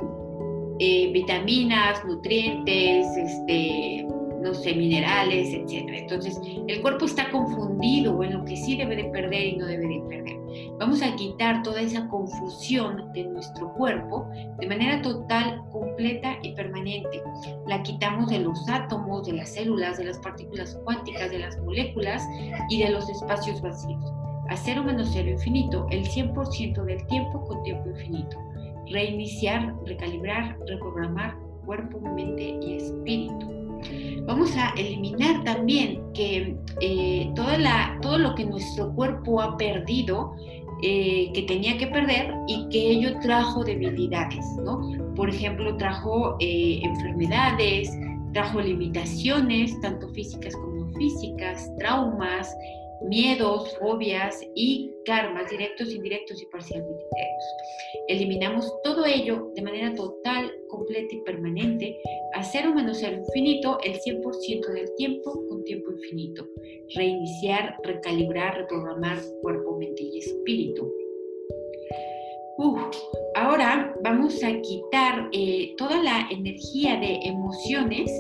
eh, 0.80 1.12
vitaminas, 1.12 2.04
nutrientes, 2.06 3.06
este, 3.18 4.08
no 4.42 4.54
sé, 4.54 4.74
minerales, 4.74 5.54
etc. 5.54 5.86
Entonces, 5.90 6.40
el 6.68 6.82
cuerpo 6.82 7.06
está 7.06 7.30
confundido 7.32 8.24
en 8.24 8.34
lo 8.34 8.46
que 8.46 8.56
sí 8.56 8.78
debe 8.78 8.96
de 8.96 9.04
perder 9.06 9.48
y 9.48 9.58
no 9.58 9.66
debe 9.66 9.88
de 9.88 10.02
perder. 10.08 10.40
Vamos 10.80 11.02
a 11.04 11.16
quitar 11.16 11.62
toda 11.64 11.82
esa 11.82 12.08
confusión 12.08 13.12
de 13.14 13.26
nuestro 13.26 13.74
cuerpo 13.74 14.28
de 14.60 14.68
manera 14.68 15.02
total, 15.02 15.62
completa 15.72 16.38
y 16.42 16.54
permanente. 16.54 17.22
La 17.68 17.84
quitamos 17.84 18.30
de 18.30 18.40
los 18.40 18.68
átomos, 18.70 19.28
de 19.28 19.34
las 19.34 19.54
células, 19.54 19.98
de 19.98 20.06
las 20.06 20.18
partículas 20.20 20.80
cuánticas, 20.86 21.30
de 21.30 21.40
las 21.40 21.58
moléculas 21.60 22.26
y 22.70 22.82
de 22.82 22.90
los 22.90 23.10
espacios 23.10 23.62
vacíos. 23.62 24.04
A 24.48 24.56
cero 24.56 24.84
menos 24.84 25.10
cero 25.12 25.30
infinito, 25.30 25.86
el 25.92 26.06
100% 26.06 26.84
del 26.86 27.06
tiempo 27.08 27.44
con 27.46 27.62
tiempo 27.64 27.90
infinito 27.90 28.40
reiniciar, 28.92 29.76
recalibrar, 29.86 30.58
reprogramar 30.68 31.36
cuerpo, 31.66 32.00
mente 32.16 32.58
y 32.62 32.78
espíritu. 32.78 33.60
Vamos 34.26 34.56
a 34.58 34.70
eliminar 34.78 35.44
también 35.44 36.02
que 36.14 36.56
eh, 36.82 37.32
toda 37.36 37.58
la, 37.58 37.98
todo 38.02 38.18
lo 38.18 38.36
que 38.36 38.46
nuestro 38.46 38.94
cuerpo 38.94 39.42
ha 39.42 39.58
perdido, 39.58 40.34
eh, 40.82 41.32
que 41.34 41.44
tenía 41.44 41.78
que 41.78 41.88
perder 41.88 42.34
y 42.48 42.68
que 42.70 42.92
ello 42.92 43.20
trajo 43.22 43.64
debilidades, 43.64 44.46
¿no? 44.64 44.82
Por 45.16 45.30
ejemplo, 45.30 45.76
trajo 45.78 46.38
eh, 46.40 46.80
enfermedades, 46.84 47.92
trajo 48.34 48.62
limitaciones, 48.62 49.80
tanto 49.82 50.08
físicas 50.10 50.56
como 50.56 50.92
físicas, 50.94 51.72
traumas, 51.78 52.56
miedos, 53.02 53.78
fobias 53.78 54.42
y 54.56 54.92
karmas 55.06 55.50
directos, 55.50 55.94
indirectos 55.94 56.42
y 56.42 56.46
parcialmente 56.48 57.04
directos. 57.16 57.46
Eliminamos 58.08 58.82
todo 58.84 59.06
ello 59.06 59.52
de 59.56 59.62
manera 59.62 59.94
total, 59.96 60.52
completa 60.68 61.16
y 61.16 61.22
permanente 61.22 61.98
a 62.34 62.44
cero 62.44 62.74
menos 62.74 62.98
cero 63.00 63.18
infinito 63.18 63.78
el 63.84 64.00
100% 64.00 64.68
del 64.74 64.94
tiempo 64.96 65.32
con 65.48 65.64
tiempo 65.64 65.92
infinito. 65.92 66.48
Reiniciar, 66.96 67.76
recalibrar, 67.84 68.58
reprogramar 68.58 69.20
cuerpo, 69.42 69.78
mente 69.78 70.04
y 70.04 70.20
espíritu. 70.20 70.92
ahora 73.36 73.96
vamos 74.04 74.44
a 74.44 74.60
quitar 74.62 75.30
eh, 75.32 75.74
toda 75.78 76.04
la 76.04 76.28
energía 76.30 76.98
de 77.00 77.20
emociones 77.24 78.12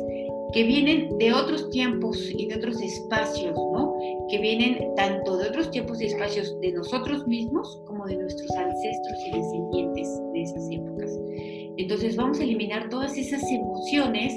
que 0.51 0.63
vienen 0.63 1.17
de 1.17 1.33
otros 1.33 1.69
tiempos 1.69 2.17
y 2.31 2.47
de 2.47 2.55
otros 2.55 2.81
espacios, 2.81 3.55
¿no? 3.55 3.95
Que 4.29 4.39
vienen 4.39 4.95
tanto 4.95 5.37
de 5.37 5.47
otros 5.49 5.69
tiempos 5.71 6.01
y 6.01 6.05
espacios 6.05 6.59
de 6.59 6.71
nosotros 6.71 7.27
mismos 7.27 7.81
como 7.99 8.07
de 8.07 8.17
nuestros 8.17 8.49
ancestros 8.55 9.19
y 9.27 9.31
descendientes 9.31 10.21
de 10.33 10.41
esas 10.41 10.69
épocas. 10.71 11.11
Entonces 11.77 12.15
vamos 12.15 12.39
a 12.39 12.43
eliminar 12.43 12.89
todas 12.89 13.17
esas 13.17 13.41
emociones 13.51 14.33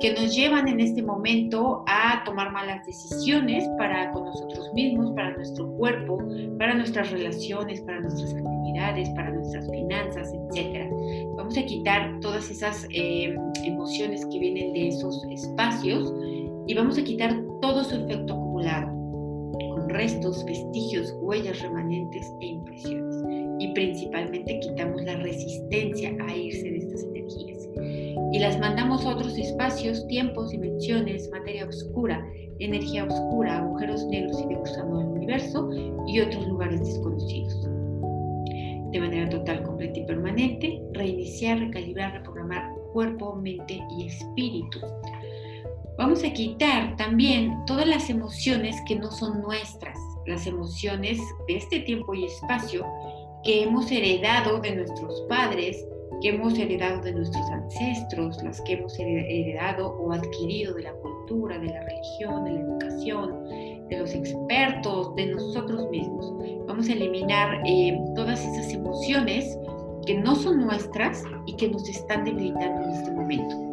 que 0.00 0.12
nos 0.14 0.34
llevan 0.34 0.68
en 0.68 0.80
este 0.80 1.02
momento 1.02 1.84
a 1.86 2.22
tomar 2.24 2.52
malas 2.52 2.84
decisiones 2.86 3.68
para 3.78 4.10
con 4.12 4.24
nosotros 4.24 4.72
mismos, 4.74 5.12
para 5.12 5.36
nuestro 5.36 5.68
cuerpo, 5.76 6.18
para 6.58 6.74
nuestras 6.74 7.10
relaciones, 7.10 7.80
para 7.82 8.00
nuestras 8.00 8.32
actividades, 8.34 9.08
para 9.10 9.30
nuestras 9.30 9.68
finanzas, 9.70 10.32
etc. 10.32 10.88
Vamos 11.36 11.56
a 11.56 11.64
quitar 11.64 12.18
todas 12.20 12.50
esas 12.50 12.86
eh, 12.90 13.34
emociones 13.64 14.26
que 14.26 14.38
vienen 14.38 14.72
de 14.72 14.88
esos 14.88 15.24
espacios 15.30 16.12
y 16.66 16.74
vamos 16.74 16.98
a 16.98 17.04
quitar 17.04 17.42
todo 17.60 17.84
su 17.84 17.96
efecto 17.96 18.34
acumulado, 18.34 18.86
con 19.70 19.88
restos, 19.88 20.44
vestigios, 20.44 21.14
huellas 21.20 21.60
remanentes 21.60 22.32
e 22.40 22.46
impresiones. 22.46 23.03
Y 23.58 23.72
principalmente 23.72 24.60
quitamos 24.60 25.02
la 25.04 25.16
resistencia 25.16 26.16
a 26.26 26.36
irse 26.36 26.70
de 26.70 26.76
estas 26.78 27.04
energías. 27.04 27.68
Y 28.32 28.38
las 28.38 28.58
mandamos 28.58 29.04
a 29.04 29.14
otros 29.14 29.38
espacios, 29.38 30.06
tiempos, 30.08 30.50
dimensiones, 30.50 31.30
materia 31.30 31.66
oscura, 31.66 32.26
energía 32.58 33.04
oscura, 33.04 33.58
agujeros 33.58 34.06
negros 34.06 34.40
y 34.42 34.48
de 34.48 34.54
gusano 34.56 34.98
del 34.98 35.08
universo 35.08 35.70
y 36.06 36.20
otros 36.20 36.46
lugares 36.46 36.80
desconocidos 36.80 37.68
de 38.94 39.00
manera 39.00 39.28
total, 39.28 39.64
completa 39.64 39.98
y 39.98 40.06
permanente, 40.06 40.80
reiniciar, 40.92 41.58
recalibrar, 41.58 42.12
reprogramar 42.12 42.72
cuerpo, 42.92 43.34
mente 43.34 43.80
y 43.98 44.06
espíritu. 44.06 44.78
Vamos 45.98 46.22
a 46.22 46.32
quitar 46.32 46.96
también 46.96 47.56
todas 47.66 47.88
las 47.88 48.08
emociones 48.08 48.76
que 48.86 48.94
no 48.94 49.10
son 49.10 49.42
nuestras, 49.42 49.98
las 50.26 50.46
emociones 50.46 51.18
de 51.48 51.56
este 51.56 51.80
tiempo 51.80 52.14
y 52.14 52.26
espacio 52.26 52.86
que 53.44 53.62
hemos 53.62 53.90
heredado 53.90 54.60
de 54.60 54.76
nuestros 54.76 55.20
padres, 55.28 55.86
que 56.20 56.30
hemos 56.30 56.58
heredado 56.58 57.02
de 57.02 57.12
nuestros 57.12 57.44
ancestros, 57.50 58.42
las 58.42 58.60
que 58.62 58.74
hemos 58.74 58.98
heredado 58.98 59.96
o 59.98 60.12
adquirido 60.12 60.74
de 60.74 60.84
la 60.84 60.92
cultura, 60.94 61.58
de 61.58 61.66
la 61.66 61.80
religión, 61.82 62.44
de 62.44 62.52
la 62.52 62.60
educación, 62.60 63.44
de 63.88 63.98
los 63.98 64.14
expertos, 64.14 65.14
de 65.16 65.26
nosotros 65.26 65.90
mismos. 65.90 66.32
Vamos 66.66 66.88
a 66.88 66.92
eliminar 66.92 67.60
eh, 67.66 67.98
todas 68.14 68.40
esas 68.44 68.72
emociones 68.72 69.58
que 70.06 70.14
no 70.14 70.34
son 70.34 70.60
nuestras 70.60 71.22
y 71.46 71.54
que 71.56 71.68
nos 71.68 71.88
están 71.88 72.24
debilitando 72.24 72.82
en 72.82 72.90
este 72.90 73.10
momento 73.10 73.64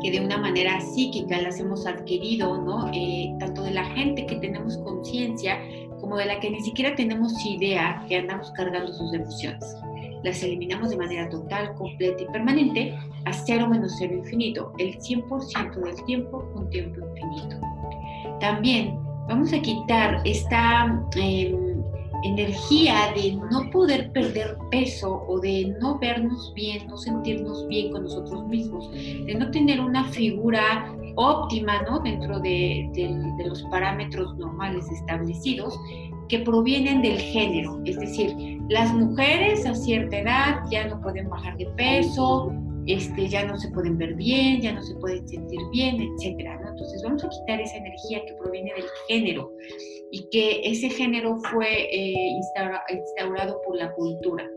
que 0.00 0.12
de 0.12 0.20
una 0.24 0.38
manera 0.38 0.80
psíquica 0.80 1.40
las 1.40 1.58
hemos 1.58 1.86
adquirido, 1.86 2.62
¿no? 2.62 2.88
Eh, 2.94 3.34
tanto 3.40 3.62
de 3.62 3.72
la 3.72 3.84
gente 3.84 4.26
que 4.26 4.36
tenemos 4.36 4.78
conciencia 4.78 5.58
como 6.08 6.20
de 6.20 6.24
la 6.24 6.40
que 6.40 6.48
ni 6.48 6.60
siquiera 6.62 6.96
tenemos 6.96 7.34
idea 7.44 8.02
que 8.08 8.16
andamos 8.16 8.50
cargando 8.52 8.90
sus 8.94 9.12
emociones. 9.12 9.76
Las 10.24 10.42
eliminamos 10.42 10.88
de 10.88 10.96
manera 10.96 11.28
total, 11.28 11.74
completa 11.74 12.22
y 12.22 12.26
permanente 12.32 12.98
a 13.26 13.32
cero 13.34 13.68
menos 13.68 13.94
cero 13.98 14.14
infinito, 14.14 14.72
el 14.78 14.98
100% 14.98 15.74
del 15.74 16.02
tiempo 16.06 16.50
con 16.54 16.70
tiempo 16.70 17.00
infinito. 17.06 17.60
También 18.40 18.98
vamos 19.28 19.52
a 19.52 19.60
quitar 19.60 20.22
esta... 20.24 21.04
Em, 21.16 21.68
energía 22.24 23.12
de 23.14 23.38
no 23.50 23.70
poder 23.70 24.10
perder 24.10 24.56
peso 24.72 25.24
o 25.28 25.38
de 25.38 25.76
no 25.80 25.98
vernos 26.00 26.52
bien, 26.54 26.86
no 26.88 26.96
sentirnos 26.96 27.66
bien 27.68 27.92
con 27.92 28.02
nosotros 28.02 28.44
mismos, 28.48 28.90
de 28.90 29.34
no 29.38 29.50
tener 29.52 29.80
una 29.80 30.04
figura 30.06 30.92
óptima 31.18 31.82
¿no? 31.82 31.98
dentro 31.98 32.38
de, 32.38 32.88
los 33.44 33.62
parámetros 33.64 34.36
normales 34.38 34.88
establecidos 34.90 35.78
que 36.28 36.38
provienen 36.40 37.02
del 37.02 37.18
género. 37.18 37.80
Es 37.84 37.98
decir, 37.98 38.34
las 38.68 38.92
mujeres 38.94 39.66
a 39.66 39.74
cierta 39.74 40.18
edad 40.18 40.60
ya 40.70 40.86
no 40.86 41.00
pueden 41.00 41.28
bajar 41.28 41.56
de 41.56 41.66
peso, 41.76 42.52
este, 42.86 43.28
ya 43.28 43.44
no 43.44 43.58
se 43.58 43.68
pueden 43.70 43.98
ver 43.98 44.14
bien, 44.14 44.60
ya 44.60 44.72
no 44.72 44.82
se 44.82 44.94
pueden 44.96 45.26
sentir 45.28 45.58
bien, 45.72 46.00
etc. 46.00 46.48
Entonces 46.68 47.02
vamos 47.02 47.24
a 47.24 47.28
quitar 47.28 47.60
esa 47.60 47.76
energía 47.76 48.24
que 48.24 48.34
proviene 48.34 48.72
del 48.74 48.84
género 49.08 49.52
y 50.12 50.28
que 50.30 50.60
ese 50.62 50.88
género 50.88 51.36
fue 51.50 51.88
eh, 51.92 52.38
instaurado 52.90 53.60
por 53.66 53.76
la 53.76 53.92
cultura. 53.94 54.48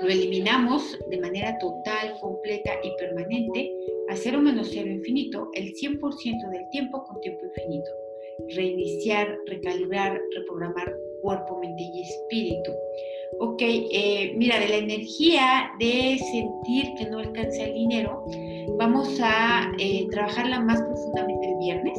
Lo 0.00 0.08
eliminamos 0.08 0.98
de 1.10 1.20
manera 1.20 1.56
total, 1.58 2.18
completa 2.20 2.72
y 2.82 2.90
permanente 2.96 3.72
a 4.08 4.16
cero 4.16 4.40
menos 4.40 4.70
cero 4.72 4.90
infinito 4.90 5.50
el 5.54 5.72
100% 5.74 6.50
del 6.50 6.68
tiempo 6.70 7.04
con 7.04 7.20
tiempo 7.20 7.44
infinito. 7.46 7.90
Reiniciar, 8.54 9.36
recalibrar, 9.46 10.20
reprogramar 10.34 10.94
cuerpo, 11.22 11.58
mente 11.58 11.82
y 11.82 12.02
espíritu. 12.02 12.72
Ok, 13.40 13.62
eh, 13.62 14.32
mira, 14.36 14.58
de 14.58 14.68
la 14.68 14.76
energía 14.76 15.70
de 15.78 16.18
sentir 16.18 16.94
que 16.98 17.06
no 17.10 17.18
alcanza 17.18 17.64
el 17.64 17.74
dinero, 17.74 18.24
vamos 18.78 19.18
a 19.22 19.72
eh, 19.78 20.06
trabajarla 20.10 20.60
más 20.60 20.82
profundamente 20.82 21.48
el 21.48 21.58
viernes 21.58 21.98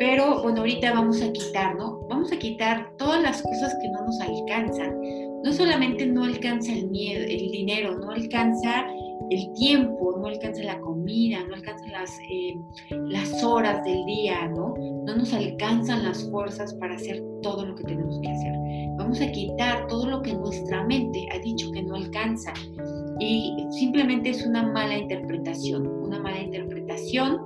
pero 0.00 0.40
bueno, 0.40 0.60
ahorita 0.60 0.94
vamos 0.94 1.20
a 1.20 1.30
quitar, 1.30 1.76
¿no? 1.76 2.00
Vamos 2.08 2.32
a 2.32 2.38
quitar 2.38 2.90
todas 2.96 3.22
las 3.22 3.42
cosas 3.42 3.76
que 3.82 3.88
no 3.90 4.00
nos 4.02 4.18
alcanzan. 4.18 4.98
No 5.44 5.52
solamente 5.52 6.06
no 6.06 6.24
alcanza 6.24 6.72
el 6.72 6.88
miedo, 6.88 7.22
el 7.22 7.50
dinero, 7.50 7.98
no 7.98 8.10
alcanza 8.10 8.86
el 9.30 9.52
tiempo, 9.52 10.16
no 10.18 10.26
alcanza 10.26 10.62
la 10.64 10.80
comida, 10.80 11.38
no 11.46 11.54
alcanza 11.54 11.86
las, 11.88 12.18
eh, 12.28 12.58
las 12.90 13.44
horas 13.44 13.84
del 13.84 14.04
día, 14.06 14.48
¿no? 14.48 14.74
No 15.04 15.16
nos 15.16 15.32
alcanzan 15.32 16.04
las 16.04 16.28
fuerzas 16.30 16.74
para 16.74 16.94
hacer 16.94 17.22
todo 17.42 17.66
lo 17.66 17.74
que 17.74 17.84
tenemos 17.84 18.18
que 18.20 18.28
hacer. 18.28 18.52
Vamos 18.96 19.20
a 19.20 19.30
quitar 19.30 19.86
todo 19.86 20.06
lo 20.06 20.22
que 20.22 20.34
nuestra 20.34 20.84
mente 20.84 21.28
ha 21.32 21.38
dicho 21.38 21.70
que 21.72 21.82
no 21.82 21.94
alcanza. 21.94 22.52
Y 23.18 23.54
simplemente 23.70 24.30
es 24.30 24.46
una 24.46 24.62
mala 24.62 24.96
interpretación, 24.96 25.86
una 25.86 26.18
mala 26.18 26.40
interpretación, 26.40 27.40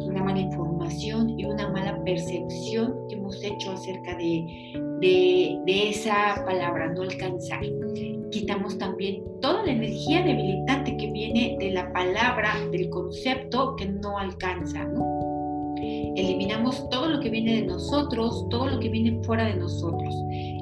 una 0.00 0.24
mala 0.24 0.40
información 0.40 1.38
y 1.38 1.44
una 1.44 1.68
mala 1.70 2.02
percepción 2.04 2.94
que 3.08 3.16
hemos 3.16 3.42
hecho 3.42 3.72
acerca 3.72 4.16
de, 4.16 4.72
de, 5.00 5.88
esa 5.88 6.44
palabra, 6.44 6.92
no 6.92 7.02
alcanzar. 7.02 7.60
Quitamos 8.30 8.78
también 8.78 9.22
toda 9.40 9.64
la 9.64 9.72
energía 9.72 10.22
debilitante 10.22 10.96
que 10.96 11.10
viene 11.10 11.56
de 11.58 11.72
la 11.72 11.92
palabra, 11.92 12.54
del 12.70 12.88
concepto 12.90 13.76
que 13.76 13.86
no 13.86 14.18
alcanza, 14.18 14.88
Eliminamos 16.16 16.90
todo 16.90 17.08
lo 17.08 17.20
que 17.20 17.30
viene 17.30 17.54
de 17.54 17.62
nosotros, 17.62 18.46
todo 18.50 18.68
lo 18.68 18.80
que 18.80 18.90
viene 18.90 19.22
fuera 19.24 19.44
de 19.44 19.54
nosotros. 19.54 20.14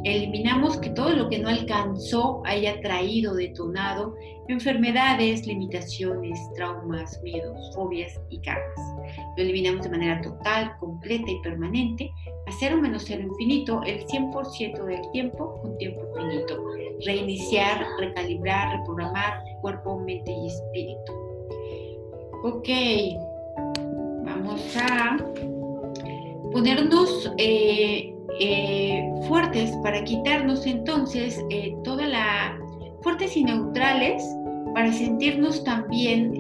Eliminamos 0.05 0.77
que 0.77 0.91
todo 0.91 1.11
lo 1.11 1.29
que 1.29 1.41
no 1.41 1.49
alcanzó 1.49 2.43
haya 2.45 2.81
traído, 2.81 3.35
detonado 3.35 4.15
enfermedades, 4.49 5.47
limitaciones, 5.47 6.39
traumas, 6.55 7.21
miedos, 7.23 7.71
fobias 7.75 8.19
y 8.31 8.39
karmas. 8.41 8.95
Lo 9.37 9.43
eliminamos 9.43 9.85
de 9.85 9.91
manera 9.91 10.21
total, 10.23 10.73
completa 10.81 11.31
y 11.31 11.41
permanente 11.43 12.11
a 12.49 12.53
cero 12.59 12.79
menos 12.81 13.05
cero 13.07 13.23
infinito 13.23 13.83
el 13.85 14.07
100% 14.07 14.85
del 14.85 15.11
tiempo 15.13 15.61
con 15.61 15.77
tiempo 15.77 16.01
infinito. 16.17 16.65
Reiniciar, 17.05 17.87
recalibrar, 17.99 18.79
reprogramar 18.79 19.45
cuerpo, 19.61 19.99
mente 19.99 20.31
y 20.33 20.47
espíritu. 20.47 21.13
Ok, 22.45 22.69
vamos 24.25 24.77
a 24.77 25.19
ponernos 26.53 27.31
eh, 27.37 28.15
eh, 28.41 29.11
fuertes 29.27 29.71
para 29.83 30.03
quitarnos 30.05 30.65
entonces 30.67 31.45
eh, 31.51 31.77
toda 31.85 32.07
la 32.07 32.59
fuertes 33.03 33.37
y 33.37 33.45
neutrales 33.45 34.25
para 34.75 34.93
sentirnos 34.93 35.65
también 35.65 36.33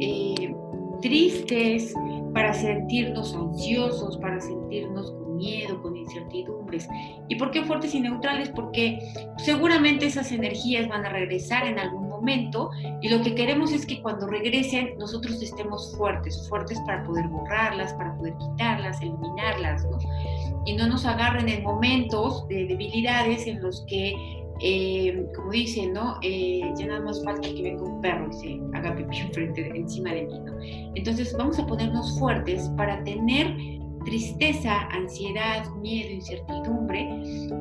tristes, 1.02 1.92
para 2.32 2.52
sentirnos 2.52 3.34
ansiosos, 3.34 4.16
para 4.18 4.40
sentirnos 4.40 5.12
miedo, 5.38 5.80
con 5.80 5.96
incertidumbres. 5.96 6.88
¿Y 7.28 7.36
por 7.36 7.50
qué 7.50 7.64
fuertes 7.64 7.94
y 7.94 8.00
neutrales? 8.00 8.50
Porque 8.50 8.98
seguramente 9.38 10.06
esas 10.06 10.30
energías 10.32 10.88
van 10.88 11.06
a 11.06 11.08
regresar 11.08 11.66
en 11.66 11.78
algún 11.78 12.08
momento 12.08 12.70
y 13.00 13.08
lo 13.08 13.22
que 13.22 13.34
queremos 13.34 13.72
es 13.72 13.86
que 13.86 14.02
cuando 14.02 14.26
regresen 14.26 14.98
nosotros 14.98 15.40
estemos 15.42 15.96
fuertes, 15.96 16.46
fuertes 16.48 16.78
para 16.86 17.02
poder 17.04 17.26
borrarlas, 17.28 17.94
para 17.94 18.14
poder 18.16 18.34
quitarlas, 18.36 19.00
eliminarlas, 19.00 19.84
¿no? 19.84 19.98
Y 20.66 20.74
no 20.74 20.86
nos 20.88 21.06
agarren 21.06 21.48
en 21.48 21.62
momentos 21.62 22.46
de 22.48 22.66
debilidades 22.66 23.46
en 23.46 23.62
los 23.62 23.84
que 23.86 24.12
eh, 24.60 25.24
como 25.36 25.52
dicen, 25.52 25.92
¿no? 25.92 26.18
Eh, 26.22 26.62
ya 26.76 26.86
nada 26.86 27.00
más 27.00 27.22
falta 27.22 27.48
que 27.48 27.62
venga 27.62 27.82
un 27.82 28.00
perro 28.00 28.28
y 28.28 28.32
se 28.32 28.60
haga 28.76 28.94
pipí 28.96 29.18
enfrente, 29.18 29.70
encima 29.74 30.12
de 30.12 30.26
mí, 30.26 30.40
¿no? 30.40 30.52
Entonces 30.96 31.34
vamos 31.38 31.58
a 31.60 31.66
ponernos 31.66 32.18
fuertes 32.18 32.68
para 32.76 33.02
tener 33.04 33.54
tristeza, 34.04 34.82
ansiedad, 34.90 35.68
miedo, 35.76 36.10
incertidumbre 36.10 37.08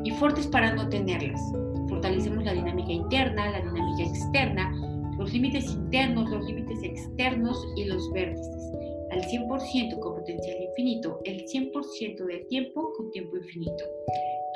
y 0.04 0.12
fuertes 0.12 0.48
para 0.48 0.74
no 0.74 0.88
tenerlas. 0.90 1.42
Fortalecemos 1.90 2.44
la 2.44 2.54
dinámica 2.54 2.92
interna, 2.92 3.52
la 3.52 3.60
dinámica 3.60 4.04
externa, 4.04 4.72
los 5.18 5.34
límites 5.34 5.72
internos, 5.72 6.30
los 6.30 6.46
límites 6.46 6.84
externos 6.84 7.66
y 7.76 7.86
los 7.86 8.12
vértices. 8.12 8.72
Al 9.12 9.22
100% 9.22 10.00
con 10.00 10.16
potencial 10.16 10.58
infinito, 10.62 11.20
el 11.24 11.46
100% 11.46 12.26
del 12.26 12.46
tiempo 12.48 12.92
con 12.98 13.10
tiempo 13.12 13.38
infinito 13.38 13.84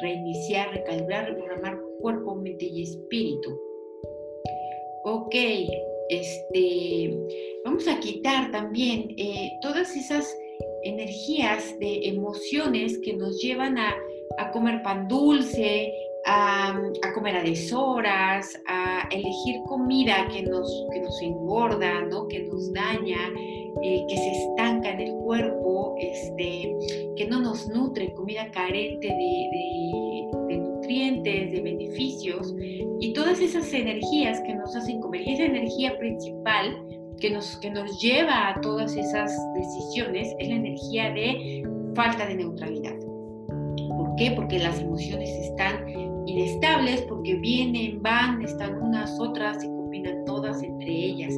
reiniciar, 0.02 0.72
recalibrar, 0.72 1.30
reprogramar 1.30 1.80
cuerpo, 2.00 2.36
mente 2.36 2.66
y 2.66 2.84
espíritu. 2.84 3.60
Ok, 5.04 5.36
este, 6.10 7.18
vamos 7.64 7.88
a 7.88 8.00
quitar 8.00 8.52
también 8.52 9.14
eh, 9.18 9.52
todas 9.62 9.96
esas 9.96 10.36
energías 10.84 11.78
de 11.80 12.08
emociones 12.08 13.00
que 13.00 13.14
nos 13.14 13.42
llevan 13.42 13.78
a, 13.78 13.96
comer 14.54 14.82
pan 14.82 15.08
dulce, 15.08 15.94
a, 16.26 16.74
comer 17.14 17.38
a 17.38 17.44
deshoras, 17.44 18.60
a 18.68 19.08
elegir 19.12 19.62
comida 19.68 20.28
que 20.30 20.44
nos, 20.44 20.86
que 20.92 21.00
nos 21.00 21.22
engorda, 21.22 22.02
¿no? 22.06 22.28
que 22.28 22.44
nos 22.44 22.74
daña, 22.74 23.18
eh, 23.84 24.06
que 24.08 24.18
se 24.18 24.32
estanca 24.32 24.92
en 24.92 25.00
el 25.02 25.14
cuerpo, 25.14 25.96
este, 26.00 26.76
que 27.16 27.28
no 27.28 27.40
nos 27.40 27.68
nutre, 27.68 28.14
comida 28.14 28.50
carente 28.52 29.08
de, 29.08 30.58
nutrientes, 30.58 31.52
de 31.52 31.62
beneficios, 31.62 32.54
y 33.00 33.14
todas 33.14 33.40
esas 33.40 33.72
energías 33.74 34.42
que 34.42 34.54
nos 34.56 34.76
hacen 34.76 35.00
comer. 35.02 35.22
Y 35.22 35.34
esa 35.34 35.46
energía 35.46 35.98
principal 35.98 36.78
que 37.22 37.30
nos, 37.30 37.58
que 37.58 37.70
nos 37.70 38.02
lleva 38.02 38.50
a 38.50 38.62
todas 38.62 38.98
esas 38.98 39.32
decisiones 39.54 40.36
es 40.40 40.50
la 40.50 40.56
energía 40.56 41.12
de 41.12 41.64
falta 41.96 42.26
de 42.26 42.36
neutralidad. 42.36 42.98
¿Por 43.96 44.16
qué? 44.18 44.32
Porque 44.36 44.60
las 44.60 44.80
emociones 44.80 45.30
están 45.30 45.88
inestables, 46.26 47.04
porque 47.04 47.36
vienen, 47.36 48.02
van, 48.02 48.42
están 48.42 48.82
unas, 48.82 49.20
otras, 49.20 49.62
se 49.62 49.68
combinan 49.68 50.26
todas 50.26 50.64
entre 50.64 50.92
ellas. 50.92 51.34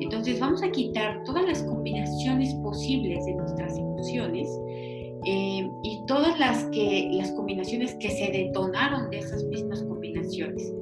Entonces 0.00 0.40
vamos 0.40 0.62
a 0.62 0.70
quitar 0.70 1.22
todas 1.24 1.46
las 1.46 1.62
combinaciones 1.62 2.54
posibles 2.56 3.24
de 3.24 3.34
nuestras 3.34 3.78
emociones 3.78 4.48
eh, 5.24 5.70
y 5.82 6.04
todas 6.06 6.38
las, 6.38 6.64
que, 6.66 7.10
las 7.12 7.30
combinaciones 7.32 7.94
que 7.96 8.10
se 8.10 8.30
detonaron 8.32 9.08
de 9.10 9.18
esas 9.18 9.44
mismas 9.44 9.82
combinaciones. 9.84 10.72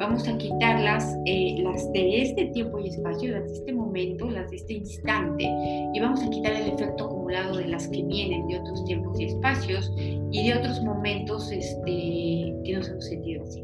Vamos 0.00 0.26
a 0.26 0.36
quitar 0.38 0.80
las, 0.80 1.14
eh, 1.26 1.56
las 1.62 1.92
de 1.92 2.22
este 2.22 2.46
tiempo 2.46 2.78
y 2.78 2.88
espacio, 2.88 3.32
las 3.32 3.44
de 3.44 3.52
este 3.52 3.72
momento, 3.74 4.30
las 4.30 4.50
de 4.50 4.56
este 4.56 4.72
instante, 4.72 5.44
y 5.92 6.00
vamos 6.00 6.22
a 6.22 6.30
quitar 6.30 6.54
el 6.54 6.72
efecto 6.72 7.04
acumulado 7.04 7.58
de 7.58 7.66
las 7.68 7.86
que 7.86 8.02
vienen 8.02 8.48
de 8.48 8.58
otros 8.58 8.82
tiempos 8.86 9.20
y 9.20 9.26
espacios 9.26 9.92
y 9.98 10.48
de 10.48 10.58
otros 10.58 10.82
momentos 10.82 11.52
este, 11.52 12.54
que 12.64 12.72
nos 12.74 12.88
hemos 12.88 13.04
sentido 13.04 13.44
así. 13.44 13.62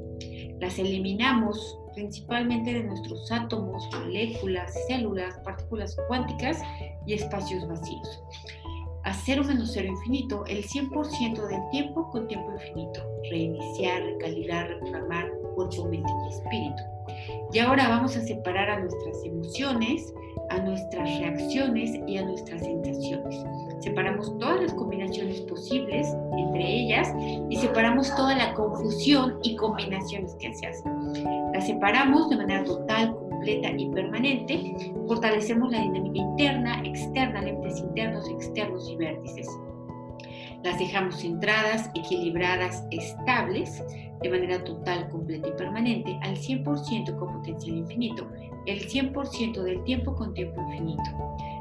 Las 0.61 0.79
eliminamos 0.79 1.79
principalmente 1.94 2.75
de 2.75 2.85
nuestros 2.85 3.33
átomos, 3.33 3.88
moléculas, 3.92 4.75
células, 4.88 5.38
partículas 5.42 5.96
cuánticas 6.07 6.61
y 7.07 7.14
espacios 7.14 7.66
vacíos 7.66 8.22
a 9.05 9.14
cero 9.14 9.44
menos 9.44 9.70
cero 9.72 9.87
infinito 9.87 10.44
el 10.46 10.64
100% 10.64 11.46
del 11.46 11.70
tiempo 11.70 12.11
con 12.11 12.27
tiempo 12.27 12.53
infinito. 12.55 13.01
Reiniciar, 13.31 14.03
recalibrar, 14.03 14.68
reprogramar 14.68 15.31
cuerpo, 15.57 15.85
mente 15.87 16.12
y 16.25 16.29
espíritu. 16.29 16.83
Y 17.53 17.59
ahora 17.59 17.88
vamos 17.88 18.16
a 18.16 18.21
separar 18.21 18.71
a 18.71 18.81
nuestras 18.81 19.25
emociones, 19.25 20.14
a 20.51 20.59
nuestras 20.59 21.19
reacciones 21.19 21.99
y 22.07 22.19
a 22.19 22.25
nuestras 22.25 22.62
sensaciones. 22.62 23.45
Separamos 23.81 24.38
todas 24.38 24.62
las 24.62 24.75
combinaciones 24.75 25.40
posibles 25.42 26.07
entre 26.37 26.83
ellas 26.83 27.12
y 27.51 27.57
separamos 27.57 28.14
toda 28.14 28.37
la 28.37 28.55
confusión 28.55 29.38
y 29.42 29.57
combinaciones 29.57 30.35
que 30.37 30.55
se 30.55 30.66
hacen. 30.66 30.92
Las 31.53 31.66
separamos 31.66 32.31
de 32.31 32.37
manera 32.37 32.62
total, 32.64 33.16
y 33.47 33.88
permanente, 33.90 34.75
fortalecemos 35.07 35.71
la 35.71 35.81
dinámica 35.81 36.19
interna, 36.19 36.83
externa, 36.85 37.42
lentes 37.42 37.79
internos, 37.79 38.29
externos 38.29 38.88
y 38.90 38.97
vértices. 38.97 39.49
Las 40.66 40.81
dejamos 40.81 41.20
centradas, 41.20 41.90
equilibradas, 41.94 42.85
estables, 42.90 43.85
de 44.20 44.29
manera 44.29 44.64
total, 44.64 45.09
completa 45.11 45.46
y 45.46 45.52
permanente, 45.52 46.18
al 46.22 46.37
100% 46.37 47.16
con 47.16 47.35
potencial 47.35 47.76
infinito, 47.76 48.26
el 48.66 48.81
100% 48.81 49.62
del 49.62 49.85
tiempo 49.85 50.16
con 50.16 50.35
tiempo 50.35 50.61
infinito. 50.62 51.05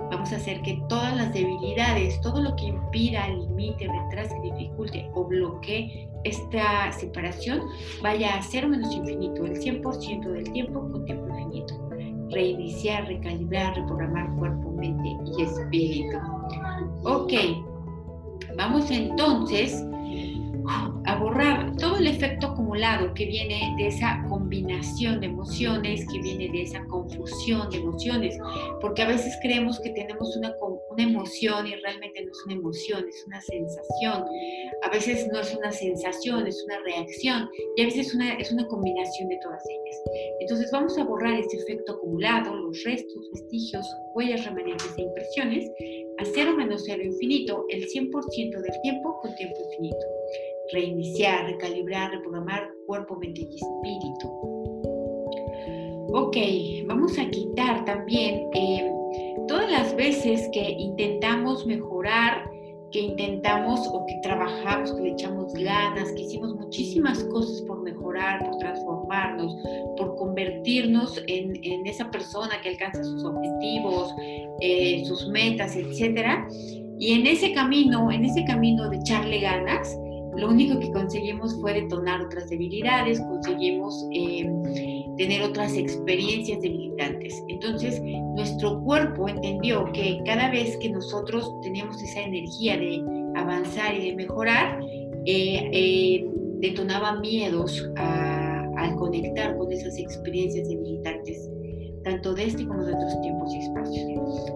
Vamos 0.09 0.33
a 0.33 0.37
hacer 0.37 0.59
que 0.63 0.81
todas 0.89 1.15
las 1.15 1.31
debilidades, 1.31 2.19
todo 2.21 2.41
lo 2.41 2.55
que 2.55 2.65
impida, 2.65 3.27
limite, 3.27 3.87
retrase, 3.87 4.33
dificulte 4.41 5.07
o 5.13 5.23
bloquee 5.25 6.09
esta 6.23 6.91
separación 6.91 7.61
vaya 8.01 8.33
a 8.33 8.41
cero 8.41 8.69
menos 8.69 8.91
infinito, 8.91 9.45
el 9.45 9.59
100% 9.59 10.31
del 10.31 10.51
tiempo 10.51 10.79
con 10.79 11.05
tiempo 11.05 11.27
infinito. 11.29 11.75
Reiniciar, 12.31 13.05
recalibrar, 13.05 13.75
reprogramar 13.75 14.35
cuerpo, 14.37 14.71
mente 14.71 15.15
y 15.37 15.43
espíritu. 15.43 16.17
Ok, 17.03 17.33
vamos 18.57 18.89
entonces 18.91 19.83
a 21.05 21.15
borrar 21.15 21.75
todo 21.77 21.97
el 21.97 22.07
efecto 22.07 22.47
acumulado 22.47 23.13
que 23.13 23.25
viene 23.25 23.75
de 23.77 23.87
esa 23.87 24.25
combinación 24.27 25.19
de 25.19 25.27
emociones, 25.27 26.05
que 26.11 26.19
viene 26.19 26.49
de 26.51 26.63
esa 26.63 26.83
confusión 26.85 27.69
de 27.69 27.77
emociones, 27.77 28.37
porque 28.81 29.03
a 29.03 29.07
veces 29.07 29.37
creemos 29.41 29.79
que 29.79 29.91
tenemos 29.91 30.35
una, 30.37 30.53
una 30.89 31.03
emoción 31.03 31.67
y 31.67 31.75
realmente 31.75 32.23
no 32.23 32.31
es 32.31 32.43
una 32.45 32.55
emoción, 32.55 33.05
es 33.07 33.23
una 33.27 33.41
sensación. 33.41 34.25
A 34.81 34.89
veces 34.89 35.27
no 35.31 35.39
es 35.39 35.55
una 35.55 35.71
sensación, 35.71 36.47
es 36.47 36.63
una 36.65 36.79
reacción 36.79 37.49
y 37.75 37.83
a 37.83 37.85
veces 37.85 38.15
es 38.39 38.51
una 38.51 38.67
combinación 38.67 39.29
de 39.29 39.39
todas 39.43 39.63
ellas. 39.69 40.01
Entonces 40.39 40.69
vamos 40.71 40.97
a 40.97 41.03
borrar 41.03 41.35
ese 41.35 41.57
efecto 41.57 41.93
acumulado, 41.93 42.55
los 42.55 42.83
restos, 42.83 43.29
vestigios, 43.33 43.85
huellas 44.15 44.43
remanentes 44.45 44.91
e 44.97 45.01
impresiones 45.01 45.69
a 46.17 46.25
cero 46.33 46.53
menos 46.55 46.83
cero 46.85 47.03
infinito 47.03 47.65
el 47.69 47.87
100% 47.87 48.61
del 48.61 48.81
tiempo 48.81 49.19
con 49.21 49.35
tiempo 49.35 49.57
infinito 49.71 50.05
reiniciar, 50.71 51.45
recalibrar, 51.45 52.11
reprogramar 52.11 52.69
cuerpo, 52.85 53.15
mente 53.17 53.41
y 53.41 53.55
espíritu. 53.55 54.27
Ok, 56.13 56.37
vamos 56.85 57.17
a 57.19 57.29
quitar 57.29 57.83
también 57.85 58.47
eh, 58.53 58.89
todas 59.47 59.69
las 59.69 59.95
veces 59.95 60.47
que 60.53 60.71
intentamos 60.71 61.65
mejorar, 61.65 62.49
que 62.95 63.01
intentamos 63.01 63.85
o 63.91 64.05
que 64.05 64.15
trabajamos, 64.23 64.93
que 64.93 65.01
le 65.01 65.09
echamos 65.11 65.53
ganas, 65.53 66.13
que 66.13 66.21
hicimos 66.21 66.55
muchísimas 66.55 67.21
cosas 67.25 67.61
por 67.63 67.81
mejorar, 67.81 68.45
por 68.45 68.57
transformarnos, 68.57 69.53
por 69.97 70.15
convertirnos 70.15 71.21
en, 71.27 71.85
esa 71.85 72.09
persona 72.09 72.61
que 72.63 72.69
alcanza 72.69 73.03
sus 73.03 73.25
objetivos, 73.25 74.15
eh, 74.61 75.03
sus 75.03 75.27
metas, 75.27 75.75
etc. 75.75 76.47
Y 76.97 77.19
en 77.19 77.27
ese 77.27 77.51
camino, 77.51 78.09
en 78.09 78.23
ese 78.23 78.45
camino 78.45 78.89
de 78.89 78.95
echarle 78.95 79.41
ganas, 79.41 79.93
lo 80.37 80.47
único 80.47 80.79
que 80.79 80.89
conseguimos 80.93 81.53
fue 81.59 81.73
detonar 81.73 82.21
otras 82.21 82.49
debilidades, 82.49 83.19
conseguimos 83.19 84.07
em, 84.13 84.63
tener 85.17 85.41
otras 85.43 85.75
experiencias 85.75 86.61
debilitantes. 86.61 87.43
Entonces, 87.47 88.01
nuestro 88.35 88.81
cuerpo 88.83 89.27
entendió 89.27 89.91
que 89.93 90.19
cada 90.25 90.49
vez 90.51 90.77
que 90.77 90.89
nosotros 90.89 91.51
teníamos 91.61 92.01
esa 92.01 92.21
energía 92.21 92.77
de 92.77 93.03
avanzar 93.35 93.95
y 93.95 94.09
de 94.09 94.15
mejorar, 94.15 94.79
eh, 95.25 95.69
eh, 95.73 96.25
detonaba 96.59 97.19
miedos 97.19 97.89
al 97.95 98.95
conectar 98.95 99.57
con 99.57 99.71
esas 99.71 99.97
experiencias 99.97 100.67
debilitantes 100.69 101.49
tanto 102.03 102.35
de 102.35 102.45
este 102.45 102.67
como 102.67 102.85
de 102.85 102.93
otros 102.93 103.19
tiempos 103.21 103.51
y 103.55 103.59
espacios. 103.59 104.05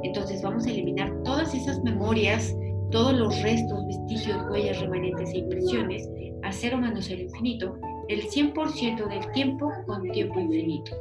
Entonces 0.04 0.42
vamos 0.44 0.68
a 0.68 0.70
eliminar 0.70 1.12
todas 1.24 1.56
esas 1.56 1.82
memorias 1.84 2.56
todos 2.92 3.14
los 3.14 3.42
restos, 3.42 3.86
vestigios, 3.86 4.38
huellas 4.50 4.80
remanentes 4.80 5.32
e 5.34 5.40
impresiones 5.40 6.10
a 6.44 6.52
cero 6.52 6.78
menos 6.78 7.06
cero 7.08 7.22
infinito, 7.22 7.76
el 8.10 8.28
100% 8.28 9.08
del 9.08 9.32
tiempo 9.32 9.72
con 9.86 10.10
tiempo 10.12 10.40
infinito. 10.40 10.98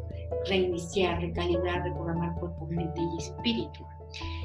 Reiniciar, 0.46 1.20
recalibrar, 1.20 1.82
reprogramar 1.82 2.34
cuerpo, 2.34 2.66
mente 2.66 3.00
y 3.00 3.22
espíritu. 3.22 3.84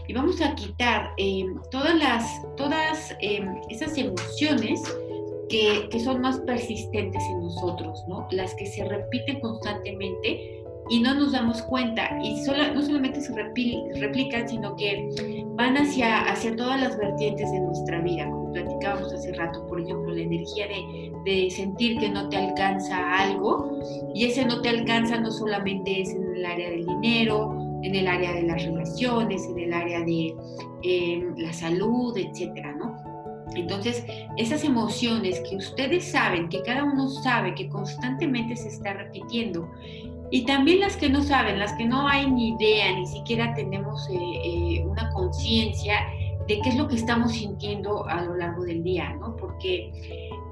Y 0.08 0.14
vamos 0.14 0.42
a 0.42 0.56
quitar 0.56 1.12
em, 1.18 1.56
todas, 1.72 1.96
las, 1.96 2.42
todas 2.58 3.16
em, 3.20 3.48
esas 3.70 3.98
emociones 3.98 4.82
que, 5.50 5.88
que, 5.90 6.00
son 6.00 6.22
más 6.22 6.40
persistentes 6.40 7.22
en 7.24 7.42
nosotros, 7.42 8.04
¿no? 8.08 8.28
las 8.32 8.56
que 8.56 8.66
se 8.66 8.84
repiten 8.86 9.40
constantemente 9.40 10.64
y 10.90 11.00
no 11.00 11.14
nos 11.16 11.32
damos 11.32 11.62
cuenta. 11.64 12.18
Y 12.22 12.42
no 12.74 12.82
solamente 12.82 13.22
se 13.22 13.34
replican, 13.34 14.50
sino 14.50 14.76
que 14.76 15.46
van 15.56 15.78
hacia, 15.78 16.22
hacia 16.30 16.56
todas 16.56 16.82
las 16.82 16.98
vertientes 16.98 17.52
de 17.52 17.60
nuestra 17.60 18.02
vida, 18.02 18.30
platicábamos 18.54 19.12
hace 19.14 19.34
rato, 19.34 19.66
por 19.68 19.82
ejemplo, 19.82 20.14
la 20.14 20.22
energía 20.22 20.68
de, 20.68 21.12
de 21.26 21.52
sentir 21.52 22.00
que 22.00 22.10
no 22.10 22.30
te 22.30 22.38
alcanza 22.38 23.18
algo, 23.18 23.80
y 24.14 24.26
ese 24.26 24.46
no 24.46 24.62
te 24.62 24.70
alcanza 24.70 25.20
no 25.20 25.32
solamente 25.32 26.02
es 26.02 26.12
en 26.12 26.36
el 26.36 26.46
área 26.46 26.70
del 26.70 26.86
dinero, 26.86 27.58
en 27.84 27.96
el 27.96 28.08
área 28.08 28.34
de 28.34 28.44
las 28.44 28.64
relaciones, 28.64 29.46
en 29.46 29.60
el 29.60 29.74
área 29.74 30.00
de 30.02 30.36
em, 30.84 31.36
la 31.38 31.54
salud, 31.54 32.18
etcétera, 32.18 32.74
¿no? 32.74 32.96
Entonces, 33.56 34.04
esas 34.38 34.64
emociones 34.64 35.42
que 35.42 35.58
ustedes 35.58 36.06
saben, 36.06 36.50
que 36.50 36.62
cada 36.64 36.84
uno 36.84 37.10
sabe 37.10 37.54
que 37.54 37.70
constantemente 37.70 38.56
se 38.56 38.70
está 38.70 38.94
repitiendo, 38.94 39.70
y 40.32 40.46
también 40.46 40.80
las 40.80 40.98
que 40.98 41.10
no 41.10 41.22
saben, 41.22 41.60
las 41.60 41.74
que 41.74 41.86
no 41.86 42.08
hay 42.08 42.30
ni 42.32 42.56
idea, 42.56 42.98
ni 42.98 43.06
siquiera 43.06 43.54
tenemos 43.54 44.10
eh, 44.10 44.16
eh, 44.16 44.84
una 44.84 45.12
conciencia 45.12 45.96
de 46.48 46.60
qué 46.60 46.70
es 46.70 46.76
lo 46.76 46.88
que 46.88 46.96
estamos 46.96 47.34
sintiendo 47.34 48.08
a 48.08 48.24
lo 48.24 48.36
largo 48.36 48.64
del 48.64 48.84
día, 48.84 49.14
¿no? 49.20 49.36
Porque 49.36 49.92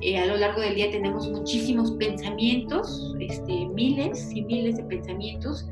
eh, 0.02 0.18
a 0.18 0.26
lo 0.26 0.38
largo 0.38 0.62
del 0.62 0.76
día 0.76 0.90
tenemos 0.90 1.30
muchísimos 1.30 1.92
pensamientos, 1.92 3.14
este, 3.20 3.68
miles 3.68 4.32
y 4.34 4.44
miles 4.44 4.78
de 4.78 4.84
pensamientos, 4.84 5.68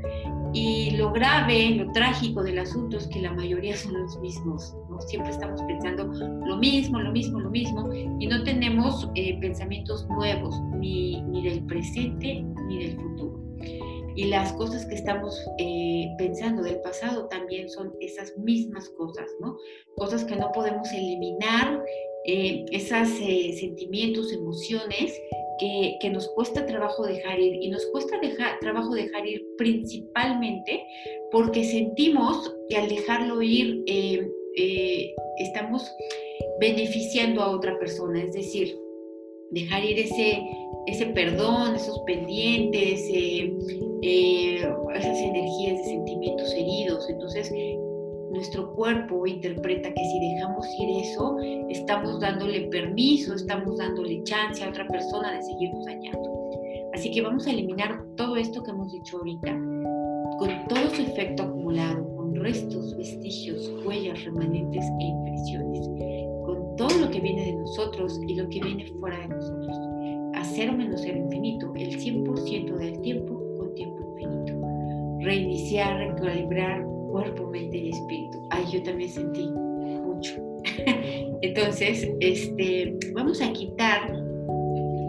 y 0.52 0.90
lo 0.96 1.12
grave, 1.12 1.70
lo 1.70 1.90
trágico 1.92 2.42
del 2.42 2.58
asunto 2.58 2.98
es 2.98 3.06
que 3.06 3.20
la 3.20 3.32
mayoría 3.32 3.76
son 3.76 3.94
los 4.02 4.18
mismos, 4.20 4.74
¿no? 4.90 5.00
Siempre 5.00 5.30
estamos 5.30 5.62
pensando 5.62 6.04
lo 6.04 6.56
mismo, 6.56 6.98
lo 6.98 7.12
mismo, 7.12 7.40
lo 7.40 7.50
mismo, 7.50 7.88
y 7.94 8.26
no 8.26 8.42
tenemos 8.42 9.08
pensamientos 9.40 10.06
nuevos, 10.08 10.60
ni, 10.78 11.22
ni 11.22 11.48
del 11.48 11.64
presente 11.64 12.44
ni 12.66 12.84
del 12.84 12.96
futuro 12.96 13.29
y 14.16 14.24
las 14.24 14.52
cosas 14.54 14.86
que 14.86 14.94
estamos 14.94 15.46
eh, 15.58 16.08
pensando 16.18 16.62
del 16.62 16.80
pasado 16.80 17.26
también 17.28 17.68
son 17.68 17.94
esas 18.00 18.36
mismas 18.36 18.88
cosas, 18.90 19.30
¿no? 19.40 19.56
Cosas 19.96 20.24
que 20.24 20.36
no 20.36 20.50
podemos 20.52 20.90
eliminar, 20.92 21.82
eh, 22.26 22.64
esos 22.70 23.08
eh, 23.22 23.54
sentimientos, 23.58 24.32
emociones 24.32 25.18
que, 25.58 25.96
que, 26.00 26.10
nos 26.10 26.28
cuesta 26.28 26.66
trabajo 26.66 27.04
dejar 27.06 27.38
ir. 27.38 27.62
Y 27.62 27.70
nos 27.70 27.86
cuesta 27.86 28.18
trabajo 28.60 28.94
dejar 28.94 29.26
ir 29.26 29.44
principalmente 29.56 30.84
porque 31.30 31.64
sentimos 31.64 32.54
que 32.68 32.76
al 32.76 32.88
dejarlo 32.88 33.42
ir 33.42 33.84
estamos 35.38 35.90
beneficiando 36.58 37.42
a 37.42 37.50
otra 37.50 37.78
persona, 37.78 38.22
es 38.22 38.34
decir, 38.34 38.76
dejar 39.50 39.84
ir 39.84 39.98
ese, 39.98 40.42
ese 40.86 41.06
perdón, 41.06 41.74
esos 41.74 41.98
pendientes, 42.00 43.00
eh, 43.12 43.52
eh, 44.02 44.74
esas 44.94 45.18
energías 45.18 45.78
de 45.78 45.84
sentimientos 45.84 46.52
heridos. 46.54 47.08
Entonces, 47.10 47.52
nuestro 48.30 48.72
cuerpo 48.74 49.26
interpreta 49.26 49.92
que 49.92 50.04
si 50.04 50.20
dejamos 50.20 50.66
ir 50.78 51.02
eso, 51.02 51.36
estamos 51.68 52.20
dándole 52.20 52.62
permiso, 52.68 53.34
estamos 53.34 53.76
dándole 53.78 54.22
chance 54.22 54.62
a 54.64 54.68
otra 54.68 54.86
persona 54.86 55.32
de 55.32 55.42
seguirnos 55.42 55.84
dañando. 55.84 56.30
Así 56.94 57.10
que 57.10 57.22
vamos 57.22 57.46
a 57.46 57.50
eliminar 57.50 58.04
todo 58.16 58.36
esto 58.36 58.62
que 58.62 58.70
hemos 58.70 58.92
dicho 58.92 59.18
ahorita, 59.18 59.52
con 60.38 60.68
todo 60.68 60.90
su 60.94 61.02
efecto 61.02 61.42
acumulado, 61.42 62.16
con 62.16 62.34
restos, 62.36 62.96
vestigios, 62.96 63.70
huellas, 63.84 64.24
remanentes 64.24 64.84
e 65.00 65.04
impresiones, 65.04 66.29
todo 66.80 66.98
lo 66.98 67.10
que 67.10 67.20
viene 67.20 67.44
de 67.44 67.52
nosotros 67.52 68.18
y 68.26 68.36
lo 68.36 68.48
que 68.48 68.58
viene 68.58 68.86
fuera 68.98 69.18
de 69.20 69.28
nosotros. 69.28 69.76
A 70.34 70.42
cero 70.42 70.72
menos 70.72 71.02
cero 71.04 71.18
infinito, 71.18 71.70
el 71.76 72.00
100% 72.00 72.74
del 72.74 72.98
tiempo 73.02 73.38
con 73.58 73.74
tiempo 73.74 73.98
infinito. 74.12 74.54
Reiniciar, 75.20 75.98
recalibrar 75.98 76.82
cuerpo, 77.10 77.46
mente 77.48 77.76
y 77.76 77.90
espíritu. 77.90 78.38
Ay, 78.48 78.64
yo 78.72 78.82
también 78.82 79.10
sentí 79.10 79.46
mucho. 79.46 80.36
Entonces, 81.42 82.08
este, 82.20 82.96
vamos 83.12 83.42
a 83.42 83.52
quitar 83.52 84.14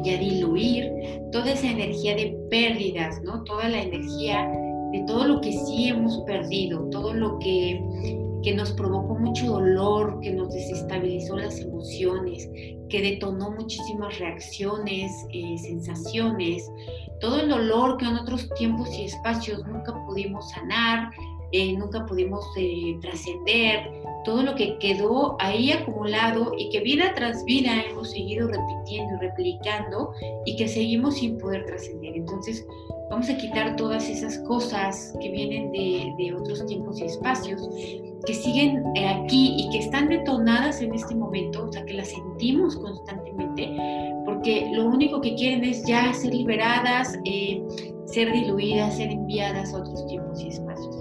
y 0.04 0.10
a 0.10 0.18
diluir 0.18 0.92
toda 1.32 1.54
esa 1.54 1.72
energía 1.72 2.18
de 2.18 2.38
pérdidas, 2.50 3.22
¿no? 3.24 3.46
Toda 3.46 3.70
la 3.70 3.82
energía 3.82 4.46
de 4.92 5.06
todo 5.08 5.26
lo 5.26 5.40
que 5.40 5.54
sí 5.54 5.88
hemos 5.88 6.20
perdido, 6.26 6.90
todo 6.90 7.14
lo 7.14 7.40
que, 7.40 7.82
que 8.44 8.54
nos 8.56 8.72
provocó 8.72 9.16
mucho 9.16 9.46
dolor, 9.48 10.20
que 10.22 10.32
nos 10.32 10.54
desestabilizó 10.54 11.38
las 11.38 11.60
emociones, 11.60 12.50
que 12.90 13.02
detonó 13.02 13.52
muchísimas 13.52 14.18
reacciones, 14.20 15.12
eh, 15.32 15.58
sensaciones, 15.58 16.70
todo 17.20 17.40
el 17.40 17.50
dolor 17.50 17.98
que 17.98 18.06
en 18.06 18.16
otros 18.16 18.50
tiempos 18.56 18.90
y 18.98 19.06
espacios 19.06 19.66
nunca 19.66 19.94
pudimos 20.06 20.50
sanar, 20.50 21.12
eh, 21.54 21.74
nunca 21.74 22.06
pudimos 22.06 22.46
eh, 22.58 22.98
trascender, 23.02 23.92
todo 24.24 24.44
lo 24.44 24.56
que 24.56 24.78
quedó 24.78 25.36
ahí 25.40 25.72
acumulado 25.72 26.54
y 26.58 26.70
que 26.70 26.80
vida 26.80 27.14
tras 27.16 27.44
vida 27.44 27.84
hemos 27.90 28.12
seguido 28.12 28.48
repitiendo 28.48 29.16
y 29.16 29.28
replicando 29.28 30.14
y 30.46 30.56
que 30.56 30.68
seguimos 30.68 31.16
sin 31.16 31.38
poder 31.38 31.66
trascender. 31.66 32.16
Entonces, 32.16 32.66
vamos 33.10 33.30
a 33.30 33.38
quitar 33.38 33.76
todas 33.76 34.08
esas 34.10 34.40
cosas 34.40 35.14
que 35.20 35.30
vienen 35.30 35.72
de, 35.72 36.14
de 36.18 36.34
otros 36.34 36.66
tiempos 36.66 37.00
y 37.02 37.06
espacios, 37.06 37.68
que 38.26 38.34
siguen 38.34 38.84
eh, 38.96 39.08
aquí 39.08 39.56
y 39.58 39.70
que 39.70 39.80
están 39.80 40.10
detonadas 40.10 40.82
en 40.82 40.94
este 40.94 41.16
momento, 41.16 41.66
o 41.66 41.72
sea, 41.72 41.84
que 41.86 41.94
las 41.94 42.10
sentimos 42.10 42.76
constantemente, 42.78 43.76
porque 44.26 44.70
lo 44.74 44.86
único 44.86 45.22
que 45.22 45.36
quieren 45.36 45.64
es 45.64 45.86
ya 45.86 46.14
ser 46.14 46.34
liberadas, 46.34 47.18
eh, 47.26 47.64
ser 48.06 48.32
diluidas, 48.32 48.98
ser 48.98 49.12
enviadas 49.12 49.74
a 49.74 49.80
otros 49.80 50.06
tiempos 50.08 50.44
y 50.44 50.50
espacios. 50.50 50.96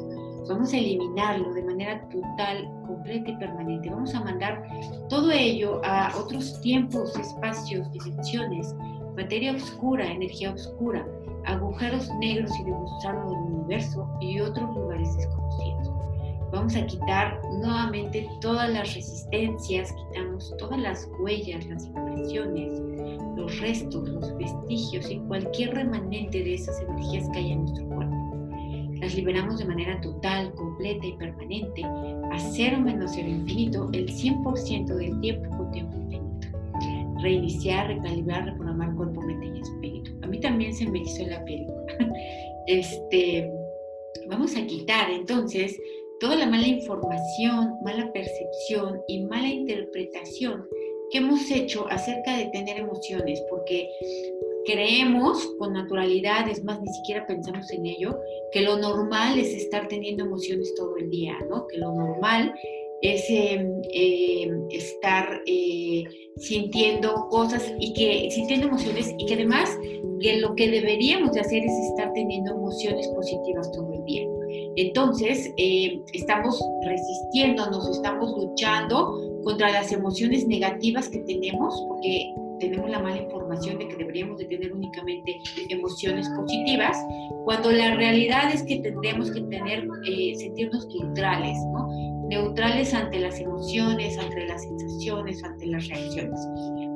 Vamos 0.49 0.73
a 0.73 0.79
eliminarlo 0.79 1.53
de 1.53 1.63
manera 1.63 2.09
total, 2.09 2.69
completa 2.87 3.31
y 3.31 3.37
permanente. 3.37 3.89
Vamos 3.89 4.13
a 4.15 4.25
mandar 4.25 4.67
todo 5.09 5.31
ello 5.31 5.81
a 5.85 6.13
otros 6.17 6.61
tiempos, 6.61 7.17
espacios, 7.17 7.91
dimensiones, 7.93 8.75
materia 9.17 9.53
oscura, 9.53 10.11
energía 10.11 10.53
oscura, 10.53 11.07
agujeros 11.47 12.11
negros 12.19 12.51
y 12.59 12.65
demostrarlo 12.65 13.31
del 13.31 13.55
universo 13.55 14.09
y 14.21 14.41
otros 14.41 14.75
lugares 14.75 15.17
desconocidos. 15.17 15.40
Vamos 16.53 16.75
a 16.75 16.85
quitar 16.85 17.41
nuevamente 17.61 18.29
todas 18.41 18.69
las 18.71 18.95
resistencias, 18.95 19.93
quitamos 19.93 20.53
todas 20.59 20.81
las 20.81 21.09
huellas, 21.21 21.65
las 21.67 21.87
impresiones, 21.87 22.73
los 23.37 23.61
restos, 23.61 24.09
los 24.09 24.37
vestigios 24.37 25.09
y 25.11 25.19
cualquier 25.29 25.75
remanente 25.75 26.43
de 26.43 26.55
esas 26.55 26.81
energías 26.81 27.29
que 27.31 27.39
hay 27.39 27.53
en 27.53 27.63
nuestro 27.63 27.87
cuerpo. 27.87 28.21
Las 29.01 29.15
liberamos 29.15 29.59
de 29.59 29.65
manera 29.65 30.01
total, 30.01 30.53
completa 30.55 31.07
y 31.07 31.13
permanente, 31.13 31.85
a 31.85 32.39
cero 32.39 32.81
menos 32.81 33.13
cero 33.15 33.29
infinito, 33.29 33.89
el 33.93 34.09
100% 34.09 34.87
del 34.87 35.21
tiempo 35.21 35.57
con 35.57 35.71
tiempo 35.71 35.97
infinito. 35.97 36.49
Reiniciar, 37.23 37.87
recalibrar, 37.87 38.47
reprogramar 38.47 38.95
cuerpo, 38.97 39.21
mente 39.23 39.47
y 39.57 39.61
espíritu. 39.61 40.13
A 40.23 40.27
mí 40.27 40.41
también 40.41 40.75
se 40.75 40.87
me 40.91 40.99
hizo 40.99 41.25
la 41.27 41.45
piel. 41.45 41.67
Este, 42.67 43.51
vamos 44.29 44.55
a 44.55 44.65
quitar 44.65 45.11
entonces 45.11 45.77
toda 46.21 46.37
la 46.37 46.47
mala 46.47 46.69
información, 46.69 47.79
mala 47.83 48.13
percepción 48.13 49.03
y 49.09 49.25
mala 49.25 49.49
interpretación 49.49 50.69
que 51.11 51.19
hemos 51.19 51.51
hecho 51.51 51.87
acerca 51.89 52.37
de 52.37 52.47
tener 52.47 52.79
emociones, 52.79 53.43
porque 53.51 53.89
creemos 54.65 55.45
con 55.59 55.73
naturalidad, 55.73 56.49
es 56.49 56.63
más, 56.63 56.81
ni 56.81 56.93
siquiera 56.93 57.27
pensamos 57.27 57.71
en 57.73 57.87
ello, 57.87 58.17
que 58.53 58.61
lo 58.61 58.79
normal 58.79 59.39
es 59.39 59.53
estar 59.55 59.89
teniendo 59.89 60.25
emociones 60.25 60.73
todo 60.77 60.97
el 60.99 61.11
día, 61.11 61.37
¿no? 61.49 61.67
Que 61.67 61.79
lo 61.79 61.93
normal 61.93 62.55
es 63.03 63.25
em, 63.31 63.81
em, 63.93 64.69
estar 64.71 65.43
eh, 65.47 66.05
sintiendo 66.37 67.29
cosas 67.31 67.73
y 67.81 67.95
que 67.95 68.31
sintiendo 68.31 68.69
emociones 68.69 69.15
y 69.19 69.25
que 69.25 69.35
además 69.35 69.77
lo 70.41 70.55
que 70.55 70.71
deberíamos 70.71 71.33
de 71.33 71.41
hacer 71.41 71.65
es 71.65 71.73
estar 71.91 72.13
teniendo 72.13 72.53
emociones 72.53 73.09
positivas 73.09 73.73
todo 73.73 73.91
el 73.95 74.05
día. 74.05 74.40
Entonces, 74.77 75.53
em, 75.57 76.03
estamos 76.13 76.63
resistiéndonos, 76.83 77.89
estamos 77.91 78.31
luchando 78.37 79.41
contra 79.45 79.71
las 79.71 79.93
emociones 79.93 80.47
negativas 80.47 81.09
que 81.09 81.19
tenemos, 81.21 81.75
porque 81.89 82.35
tenemos 82.61 82.91
la 82.91 83.01
mala 83.01 83.17
información 83.17 83.79
de 83.79 83.89
que 83.89 83.97
deberíamos 83.97 84.39
de 84.39 84.45
tener 84.45 84.73
únicamente 84.73 85.41
emociones 85.71 86.29
positivas, 86.31 86.97
cuando 87.45 87.73
la 87.73 87.95
realidad 87.95 88.53
es 88.53 88.63
que 88.63 88.81
tendremos 88.81 89.31
que 89.31 89.41
tener, 89.43 89.89
eh, 90.07 90.35
sentirnos 90.37 90.87
neutrales, 90.89 91.57
¿no? 91.73 91.89
Neutrales 92.29 92.95
ante 92.95 93.19
las 93.19 93.41
emociones, 93.41 94.17
ante 94.19 94.47
las 94.47 94.63
sensaciones, 94.63 95.43
ante 95.43 95.67
las 95.67 95.89
reacciones. 95.89 96.41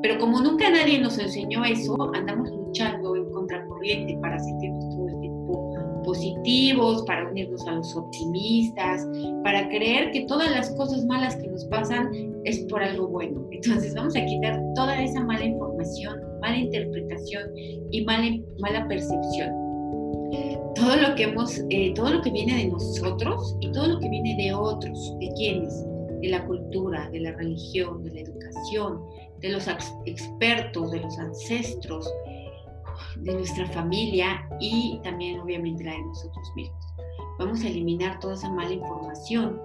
Pero 0.03 0.19
como 0.19 0.41
nunca 0.41 0.71
nadie 0.71 0.99
nos 1.01 1.19
enseñó 1.19 1.65
eso, 1.65 1.97
andamos 2.15 2.51
luchando 2.51 3.17
en 3.17 3.33
contracorriente 3.33 4.17
para 4.21 4.39
sentirnos 4.39 4.94
positivos, 6.15 7.03
para 7.07 7.29
unirnos 7.29 7.67
a 7.67 7.73
los 7.73 7.97
optimistas, 7.97 9.07
para 9.43 9.69
creer 9.69 10.13
que 10.13 10.25
todas 10.27 10.51
las 10.51 10.71
cosas 10.77 11.05
malas 11.07 11.37
que 11.37 11.49
nos 11.49 11.65
pasan 11.67 12.11
es 12.45 12.61
por 12.71 12.83
algo 12.83 13.09
bueno. 13.09 13.47
Entonces 13.51 13.95
vamos 13.95 14.15
a 14.17 14.25
quitar 14.25 14.61
toda 14.75 15.03
esa 15.03 15.23
mala 15.25 15.45
información, 15.45 16.21
mala 16.41 16.57
interpretación 16.57 17.51
y 17.91 18.05
mala, 18.05 18.39
mala 18.61 18.87
percepción. 18.87 19.53
Todo 20.75 20.97
lo 20.97 21.15
que 21.15 21.25
hemos, 21.25 21.61
eh, 21.71 21.93
todo 21.95 22.15
lo 22.15 22.23
que 22.23 22.31
viene 22.31 22.57
de 22.57 22.69
nosotros 22.69 23.57
y 23.61 23.71
todo 23.73 23.89
lo 23.89 24.01
que 24.01 24.09
viene 24.09 24.37
de 24.37 24.53
otros, 24.53 25.17
de 25.21 25.29
quienes, 25.37 25.85
de 26.21 26.29
la 26.29 26.45
cultura, 26.47 27.09
de 27.11 27.21
la 27.21 27.33
religión, 27.33 28.03
de 28.03 28.11
la 28.11 28.21
educación, 28.21 29.01
de 29.41 29.51
los 29.51 29.69
expertos, 30.07 30.91
de 30.91 31.01
los 31.01 31.19
ancestros, 31.19 32.13
de 33.17 33.35
nuestra 33.35 33.67
familia 33.67 34.49
y 34.61 35.01
también 35.03 35.41
obviamente 35.41 35.85
la 35.85 35.93
de 35.93 36.03
nosotros 36.03 36.53
mismos. 36.57 36.85
Vamos 37.39 37.63
a 37.65 37.69
eliminar 37.69 38.21
toda 38.21 38.35
esa 38.35 38.51
mala 38.51 38.73
información 38.73 39.61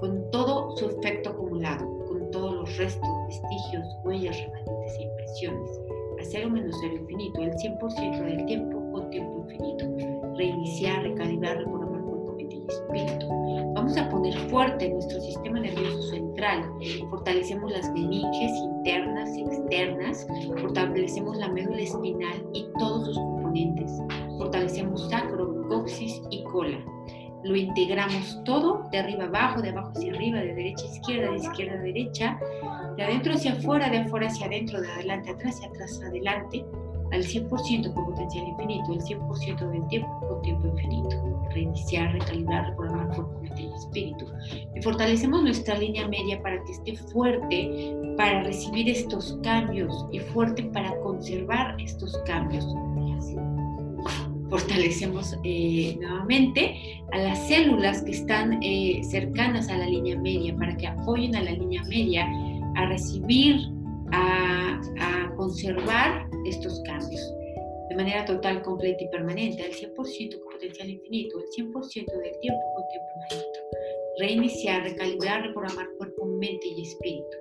con 0.00 0.30
todo 0.30 0.76
su 0.76 0.86
efecto 0.86 1.30
acumulado, 1.30 1.86
con 2.06 2.30
todos 2.30 2.54
los 2.54 2.76
restos, 2.76 3.08
vestigios, 3.28 3.86
huellas, 4.04 4.36
remanentes 4.36 4.98
e 4.98 5.02
impresiones, 5.02 5.80
a 6.20 6.24
cero 6.24 6.50
menos 6.50 6.76
cero 6.80 6.94
infinito, 6.96 7.40
el 7.40 7.52
100% 7.52 8.24
del 8.24 8.46
tiempo 8.46 8.92
con 8.92 9.10
tiempo 9.10 9.46
infinito, 9.48 10.36
reiniciar, 10.36 11.02
recalibrar, 11.02 11.58
y. 12.68 13.28
Vamos 13.74 13.96
a 13.96 14.08
poner 14.08 14.34
fuerte 14.48 14.88
nuestro 14.88 15.20
sistema 15.20 15.60
nervioso 15.60 16.02
central, 16.10 16.70
fortalecemos 17.10 17.70
las 17.70 17.90
meninges 17.92 18.52
internas, 18.62 19.30
externas, 19.36 20.26
fortalecemos 20.60 21.36
la 21.38 21.48
médula 21.48 21.80
espinal 21.82 22.46
y 22.52 22.66
todos 22.78 23.06
sus 23.06 23.16
componentes, 23.16 23.90
fortalecemos 24.38 25.08
sacro, 25.08 25.66
coxis 25.68 26.22
y 26.30 26.44
cola. 26.44 26.78
Lo 27.44 27.56
integramos 27.56 28.40
todo, 28.44 28.88
de 28.92 28.98
arriba 28.98 29.24
abajo, 29.24 29.62
de 29.62 29.70
abajo 29.70 29.90
hacia 29.96 30.12
arriba, 30.12 30.38
de 30.38 30.54
derecha 30.54 30.84
a 30.84 30.90
izquierda, 30.94 31.30
de 31.30 31.36
izquierda 31.38 31.74
a 31.74 31.82
derecha, 31.82 32.40
de 32.96 33.02
adentro 33.02 33.34
hacia 33.34 33.52
afuera, 33.52 33.90
de 33.90 33.98
afuera 33.98 34.28
hacia 34.28 34.46
adentro, 34.46 34.80
de 34.80 34.88
adelante 34.92 35.30
atrás 35.30 35.60
y 35.60 35.66
atrás 35.66 36.00
adelante, 36.04 36.64
al 37.12 37.22
100% 37.22 37.92
con 37.92 38.06
potencial 38.06 38.48
infinito, 38.48 38.92
el 38.92 39.00
100% 39.00 39.70
del 39.70 39.86
tiempo 39.88 40.20
con 40.28 40.42
tiempo 40.42 40.66
infinito. 40.68 41.44
Reiniciar, 41.50 42.12
recalibrar, 42.12 42.70
reprogramar 42.70 43.14
cuerpo, 43.14 43.40
mente 43.42 43.62
y 43.62 43.72
espíritu. 43.74 44.26
Y 44.74 44.82
fortalecemos 44.82 45.42
nuestra 45.42 45.76
línea 45.76 46.08
media 46.08 46.42
para 46.42 46.62
que 46.64 46.72
esté 46.72 46.96
fuerte 47.12 47.94
para 48.16 48.42
recibir 48.44 48.88
estos 48.88 49.38
cambios 49.42 50.06
y 50.10 50.20
fuerte 50.20 50.62
para 50.64 50.98
conservar 51.00 51.76
estos 51.78 52.16
cambios 52.24 52.66
fortalecemos 54.52 55.34
eh, 55.44 55.96
nuevamente 55.98 57.02
a 57.12 57.18
las 57.18 57.48
células 57.48 58.02
que 58.02 58.10
están 58.10 58.62
eh, 58.62 59.00
cercanas 59.02 59.70
a 59.70 59.78
la 59.78 59.86
línea 59.86 60.18
media 60.18 60.54
para 60.54 60.76
que 60.76 60.88
apoyen 60.88 61.34
a 61.34 61.42
la 61.42 61.52
línea 61.52 61.82
media 61.84 62.28
a 62.74 62.84
recibir, 62.84 63.56
a, 64.12 64.78
a 65.00 65.34
conservar 65.36 66.28
estos 66.46 66.80
cambios 66.80 67.32
de 67.92 67.96
manera 67.96 68.24
total, 68.24 68.62
completa 68.62 69.04
y 69.04 69.08
permanente, 69.08 69.62
al 69.62 69.70
100% 69.70 70.40
con 70.40 70.52
potencial 70.52 70.88
infinito, 70.88 71.38
el 71.38 71.44
100% 71.44 72.06
del 72.06 72.38
tiempo 72.40 72.62
con 72.74 72.88
tiempo 72.88 73.08
infinito. 73.20 73.60
Reiniciar, 74.18 74.82
recalibrar, 74.82 75.42
reprogramar 75.42 75.86
cuerpo, 75.98 76.24
mente 76.24 76.68
y 76.68 76.82
espíritu. 76.82 77.36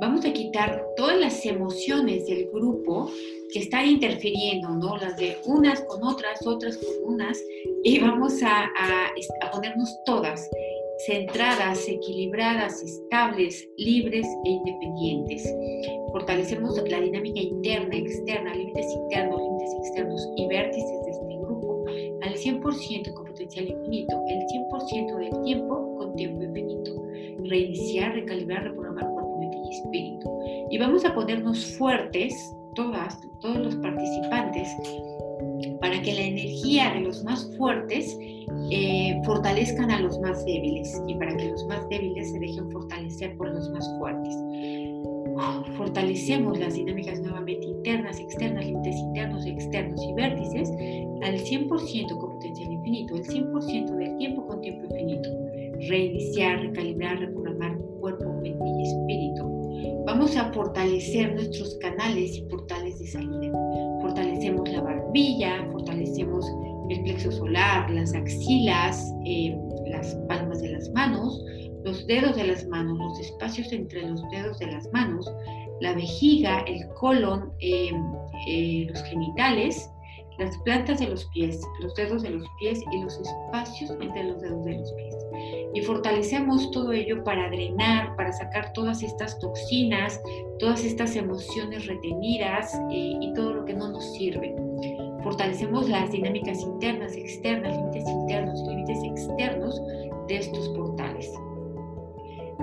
vamos 0.00 0.24
a 0.24 0.32
quitar 0.32 0.84
todas 0.96 1.16
las 1.20 1.46
emociones 1.46 2.26
del 2.26 2.48
grupo 2.50 3.08
que 3.52 3.60
están 3.60 3.86
interfiriendo, 3.86 4.70
¿no? 4.70 4.96
Las 4.96 5.16
de 5.16 5.38
unas 5.44 5.80
con 5.82 6.02
otras, 6.02 6.44
otras 6.44 6.76
con 6.76 7.14
unas, 7.14 7.40
y 7.84 8.00
vamos 8.00 8.42
a, 8.42 8.64
a, 8.64 9.50
ponernos 9.52 9.96
todas 10.04 10.50
centradas, 11.06 11.88
equilibradas, 11.88 12.82
estables, 12.82 13.68
libres 13.76 14.26
e 14.44 14.50
independientes. 14.50 15.54
Fortalecemos 16.12 16.80
la 16.88 17.00
dinámica 17.00 17.40
interna, 17.40 17.96
externa, 17.96 18.54
límites 18.54 18.86
internos, 18.92 19.40
límites 19.40 19.74
externos 19.80 20.28
y 20.36 20.46
vértices 20.46 21.04
de 21.04 21.10
este 21.10 21.36
grupo 21.38 21.84
al 22.22 22.34
100% 22.34 23.14
con 23.14 23.24
potencial 23.26 23.68
infinito, 23.68 24.22
el 24.28 24.46
100% 24.46 25.16
del 25.16 25.42
tiempo 25.42 25.96
con 25.98 26.14
tiempo 26.14 26.42
infinito. 26.42 26.92
Reiniciar, 27.48 28.14
recalibrar, 28.14 28.62
reprogramar 28.62 29.10
cuerpo, 29.10 29.38
mente 29.38 29.58
y 29.58 29.74
espíritu. 29.74 30.38
Y 30.70 30.78
vamos 30.78 31.04
a 31.04 31.14
ponernos 31.14 31.76
fuertes, 31.76 32.34
todas, 32.74 33.20
todos 33.40 33.58
los 33.58 33.76
participantes, 33.76 34.68
para 35.80 36.00
que 36.02 36.12
la 36.12 36.22
energía 36.22 36.92
de 36.94 37.00
los 37.00 37.24
más 37.24 37.50
fuertes 37.56 38.16
eh, 38.70 39.20
fortalezcan 39.24 39.90
a 39.90 40.00
los 40.00 40.18
más 40.20 40.44
débiles 40.44 41.00
y 41.06 41.14
para 41.14 41.36
que 41.36 41.50
los 41.50 41.66
más 41.66 41.88
débiles 41.88 42.30
se 42.30 42.38
dejen 42.38 42.70
fortalecer 42.70 43.36
por 43.36 43.48
los 43.48 43.70
más 43.70 43.88
fuertes. 43.98 44.34
Fortalecemos 45.76 46.58
las 46.58 46.74
dinámicas 46.74 47.20
nuevamente 47.20 47.66
internas, 47.66 48.20
externas, 48.20 48.64
límites 48.64 48.94
internos, 48.96 49.44
externos 49.44 50.00
y 50.02 50.12
vértices 50.14 50.70
al 51.22 51.38
100% 51.38 52.18
con 52.18 52.32
potencial 52.34 52.72
infinito, 52.72 53.16
el 53.16 53.24
100% 53.24 53.96
del 53.96 54.16
tiempo 54.18 54.46
con 54.46 54.60
tiempo 54.60 54.84
infinito. 54.84 55.28
Reiniciar, 55.88 56.60
recalibrar, 56.60 57.18
reprogramar 57.18 57.76
cuerpo, 58.00 58.32
mente 58.34 58.64
y 58.64 58.82
espíritu. 58.82 59.54
Vamos 60.06 60.36
a 60.36 60.52
fortalecer 60.52 61.34
nuestros 61.34 61.76
canales 61.78 62.36
y 62.36 62.42
portales 62.42 62.98
de 63.00 63.06
salida. 63.06 63.52
Fortalecemos 64.02 64.68
la 64.70 64.82
barbilla, 65.14 65.64
fortalecemos 65.70 66.44
el 66.90 67.02
plexo 67.04 67.30
solar, 67.30 67.88
las 67.88 68.12
axilas, 68.14 69.14
eh, 69.24 69.56
las 69.86 70.12
palmas 70.28 70.60
de 70.60 70.70
las 70.70 70.90
manos, 70.90 71.40
los 71.84 72.04
dedos 72.08 72.34
de 72.34 72.48
las 72.48 72.66
manos, 72.66 72.98
los 72.98 73.20
espacios 73.20 73.72
entre 73.72 74.08
los 74.08 74.20
dedos 74.32 74.58
de 74.58 74.66
las 74.66 74.92
manos, 74.92 75.32
la 75.80 75.94
vejiga, 75.94 76.64
el 76.66 76.88
colon, 76.94 77.52
eh, 77.60 77.92
eh, 78.48 78.86
los 78.90 79.02
genitales, 79.04 79.88
las 80.38 80.58
plantas 80.64 80.98
de 80.98 81.06
los 81.06 81.24
pies, 81.26 81.60
los 81.80 81.94
dedos 81.94 82.22
de 82.22 82.30
los 82.30 82.44
pies 82.58 82.80
y 82.90 83.00
los 83.00 83.16
espacios 83.20 83.92
entre 84.00 84.24
los 84.24 84.42
dedos 84.42 84.64
de 84.64 84.78
los 84.78 84.92
pies. 84.94 85.14
Y 85.74 85.82
fortalecemos 85.82 86.72
todo 86.72 86.90
ello 86.90 87.22
para 87.22 87.48
drenar, 87.50 88.16
para 88.16 88.32
sacar 88.32 88.72
todas 88.72 89.00
estas 89.04 89.38
toxinas, 89.38 90.20
todas 90.58 90.84
estas 90.84 91.14
emociones 91.14 91.86
retenidas 91.86 92.76
y 92.90 93.32
todo 93.34 93.54
lo 93.54 93.64
que 93.64 93.74
no 93.74 93.92
nos 93.92 94.12
sirve. 94.14 94.56
Fortalecemos 95.34 95.88
las 95.88 96.12
dinámicas 96.12 96.62
internas, 96.62 97.16
externas, 97.16 97.76
límites 97.76 98.08
internos 98.08 98.62
y 98.62 98.68
límites 98.68 99.02
externos 99.02 99.82
de 100.28 100.36
estos 100.36 100.68
portales. 100.68 101.28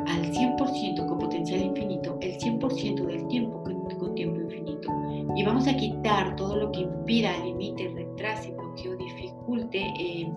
Al 0.07 0.31
100% 0.31 1.05
con 1.05 1.19
potencial 1.19 1.63
infinito, 1.63 2.17
el 2.21 2.38
100% 2.38 3.07
del 3.07 3.27
tiempo 3.27 3.62
con, 3.62 4.15
tiempo 4.15 4.39
infinito. 4.39 4.89
Y 5.36 5.43
vamos 5.43 5.67
a 5.67 5.75
quitar 5.75 6.34
todo 6.38 6.55
lo 6.55 6.71
que 6.71 6.79
impida, 6.79 7.38
limite, 7.43 7.89
retrase, 7.89 8.53
bloqueo, 8.53 8.95
dificulte 8.95 9.93
eh, 9.99 10.31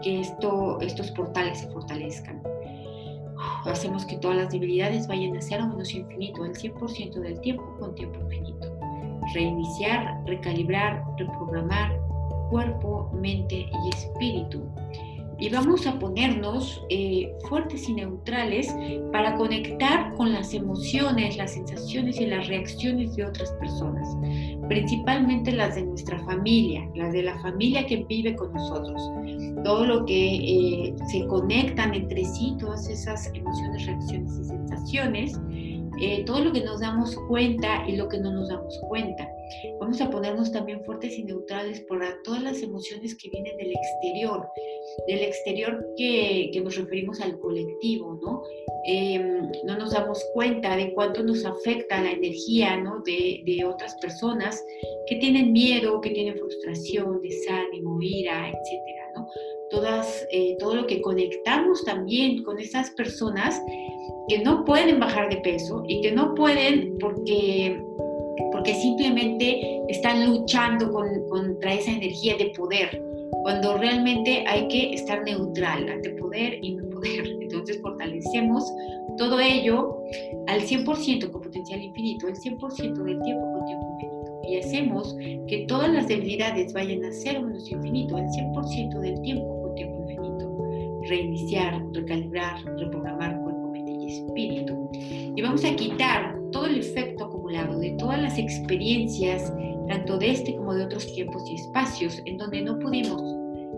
que 0.00 0.20
esto, 0.20 0.80
estos 0.80 1.10
portales 1.10 1.58
se 1.58 1.68
fortalezcan. 1.68 2.42
Hacemos 3.66 4.06
que 4.06 4.16
todas 4.16 4.38
las 4.38 4.50
debilidades 4.50 5.06
vayan 5.06 5.36
a 5.36 5.42
cero 5.42 5.66
menos 5.68 5.94
infinito, 5.94 6.46
el 6.46 6.54
100% 6.54 7.20
del 7.20 7.38
tiempo 7.42 7.76
con 7.78 7.94
tiempo 7.94 8.20
infinito 8.20 8.73
reiniciar, 9.32 10.20
recalibrar, 10.26 11.02
reprogramar 11.16 11.98
cuerpo, 12.50 13.10
mente 13.14 13.66
y 13.84 13.88
espíritu. 13.88 14.62
Y 15.40 15.48
vamos 15.48 15.86
a 15.86 15.98
ponernos 15.98 16.80
eh, 16.90 17.32
fuertes 17.48 17.88
y 17.88 17.94
neutrales 17.94 18.72
para 19.10 19.34
conectar 19.34 20.14
con 20.14 20.32
las 20.32 20.54
emociones, 20.54 21.36
las 21.36 21.54
sensaciones 21.54 22.20
y 22.20 22.26
las 22.26 22.46
reacciones 22.46 23.16
de 23.16 23.24
otras 23.24 23.50
personas, 23.52 24.16
principalmente 24.68 25.50
las 25.50 25.74
de 25.74 25.82
nuestra 25.82 26.18
familia, 26.24 26.88
las 26.94 27.12
de 27.12 27.24
la 27.24 27.36
familia 27.40 27.84
que 27.84 28.04
vive 28.04 28.36
con 28.36 28.52
nosotros. 28.52 29.02
Todo 29.64 29.84
lo 29.84 30.06
que 30.06 30.36
eh, 30.36 30.94
se 31.10 31.26
conectan 31.26 31.94
entre 31.94 32.24
sí, 32.24 32.54
todas 32.60 32.88
esas 32.88 33.26
emociones, 33.34 33.86
reacciones 33.86 34.38
y 34.38 34.44
sensaciones, 34.44 35.40
eh, 36.00 36.24
todo 36.24 36.40
lo 36.40 36.52
que 36.52 36.62
nos 36.62 36.80
damos 36.80 37.14
cuenta 37.28 37.84
y 37.88 37.96
lo 37.96 38.08
que 38.08 38.18
no 38.18 38.32
nos 38.32 38.48
damos 38.48 38.78
cuenta. 38.88 39.28
Vamos 39.78 40.00
a 40.00 40.10
ponernos 40.10 40.50
también 40.50 40.82
fuertes 40.84 41.18
y 41.18 41.24
neutrales 41.24 41.80
por 41.82 42.02
todas 42.24 42.42
las 42.42 42.62
emociones 42.62 43.16
que 43.16 43.30
vienen 43.30 43.56
del 43.56 43.72
exterior, 43.72 44.48
del 45.06 45.20
exterior 45.20 45.86
que, 45.96 46.50
que 46.52 46.60
nos 46.60 46.76
referimos 46.76 47.20
al 47.20 47.38
colectivo, 47.38 48.18
¿no? 48.22 48.42
Em, 48.86 49.50
no 49.64 49.78
nos 49.78 49.92
damos 49.92 50.22
cuenta 50.32 50.76
de 50.76 50.92
cuánto 50.92 51.22
nos 51.22 51.44
afecta 51.44 52.02
la 52.02 52.12
energía, 52.12 52.76
¿no? 52.76 53.00
De, 53.04 53.42
de 53.44 53.64
otras 53.64 53.94
personas 53.96 54.62
que 55.06 55.16
tienen 55.16 55.52
miedo, 55.52 56.00
que 56.00 56.10
tienen 56.10 56.36
frustración, 56.36 57.20
desánimo, 57.22 57.98
ira, 58.00 58.48
etcétera, 58.48 59.10
¿no? 59.14 59.28
Todas, 59.70 60.26
eh, 60.30 60.56
todo 60.58 60.74
lo 60.74 60.86
que 60.86 61.00
conectamos 61.00 61.84
también 61.84 62.42
con 62.44 62.58
esas 62.58 62.90
personas 62.90 63.60
que 64.28 64.38
no 64.38 64.64
pueden 64.64 65.00
bajar 65.00 65.28
de 65.28 65.36
peso 65.38 65.84
y 65.86 66.00
que 66.00 66.12
no 66.12 66.34
pueden 66.34 66.96
porque, 66.98 67.82
porque 68.52 68.74
simplemente 68.74 69.80
están 69.88 70.26
luchando 70.26 70.90
contra 70.92 71.74
esa 71.74 71.92
energía 71.92 72.36
de 72.36 72.46
poder, 72.56 73.02
cuando 73.42 73.76
realmente 73.76 74.44
hay 74.46 74.66
que 74.68 74.94
estar 74.94 75.22
neutral 75.24 75.88
ante 75.88 76.10
poder 76.10 76.58
y 76.62 76.74
no 76.74 76.88
poder. 76.88 77.26
Entonces 77.42 77.80
fortalecemos 77.82 78.64
todo 79.18 79.38
ello 79.38 79.98
al 80.46 80.62
100% 80.62 81.30
con 81.30 81.42
potencial 81.42 81.82
infinito, 81.82 82.26
el 82.28 82.36
100% 82.36 82.94
del 83.04 83.20
tiempo 83.22 83.52
con 83.52 83.64
tiempo 83.66 83.86
infinito. 83.92 84.40
Y 84.48 84.56
hacemos 84.58 85.16
que 85.46 85.64
todas 85.68 85.90
las 85.92 86.08
debilidades 86.08 86.72
vayan 86.72 87.04
a 87.04 87.12
cero 87.12 87.42
menos 87.42 87.70
infinito, 87.70 88.18
el 88.18 88.26
100% 88.26 89.00
del 89.00 89.20
tiempo 89.22 89.62
con 89.62 89.74
tiempo 89.74 90.00
infinito. 90.00 90.58
Reiniciar, 91.08 91.82
recalibrar, 91.92 92.64
reprogramar 92.78 93.43
espíritu. 94.06 94.90
Y 94.92 95.42
vamos 95.42 95.64
a 95.64 95.74
quitar 95.74 96.38
todo 96.52 96.66
el 96.66 96.78
efecto 96.78 97.24
acumulado 97.24 97.78
de 97.78 97.92
todas 97.92 98.20
las 98.20 98.38
experiencias, 98.38 99.52
tanto 99.88 100.18
de 100.18 100.30
este 100.30 100.56
como 100.56 100.74
de 100.74 100.84
otros 100.84 101.12
tiempos 101.12 101.42
y 101.50 101.54
espacios, 101.54 102.20
en 102.24 102.38
donde 102.38 102.62
no 102.62 102.78
pudimos, 102.78 103.22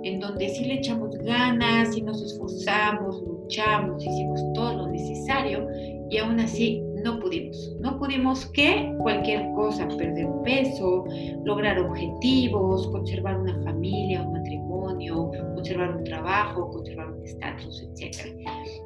en 0.05 0.21
donde 0.21 0.49
sí 0.49 0.65
le 0.65 0.75
echamos 0.75 1.17
ganas, 1.19 1.97
y 1.97 2.03
nos 2.03 2.23
esforzamos, 2.23 3.23
luchamos, 3.23 4.05
hicimos 4.05 4.41
todo 4.55 4.75
lo 4.75 4.87
necesario 4.89 5.67
y 6.11 6.19
aún 6.19 6.39
así 6.41 6.83
no 7.07 7.21
pudimos. 7.21 7.73
No 7.79 7.99
pudimos 7.99 8.47
que 8.47 8.93
cualquier 8.99 9.53
cosa, 9.53 9.87
perder 9.87 10.27
peso, 10.43 11.05
lograr 11.45 11.79
objetivos, 11.79 12.89
conservar 12.89 13.39
una 13.39 13.57
familia, 13.63 14.23
un 14.23 14.33
matrimonio, 14.33 15.31
conservar 15.55 15.97
un 15.97 16.05
trabajo, 16.05 16.69
conservar 16.71 17.13
un 17.13 17.25
estatus, 17.25 17.83
etc. 17.83 18.37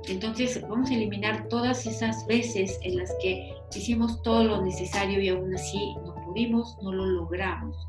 Entonces 0.09 0.61
vamos 0.69 0.91
a 0.91 0.95
eliminar 0.95 1.49
todas 1.49 1.87
esas 1.87 2.27
veces 2.27 2.79
en 2.83 2.99
las 2.99 3.11
que 3.23 3.55
hicimos 3.75 4.21
todo 4.23 4.45
lo 4.45 4.63
necesario 4.63 5.19
y 5.21 5.31
aún 5.31 5.55
así 5.55 5.95
no 6.05 6.15
pudimos, 6.27 6.77
no 6.83 6.93
lo 6.93 7.07
logramos. 7.07 7.89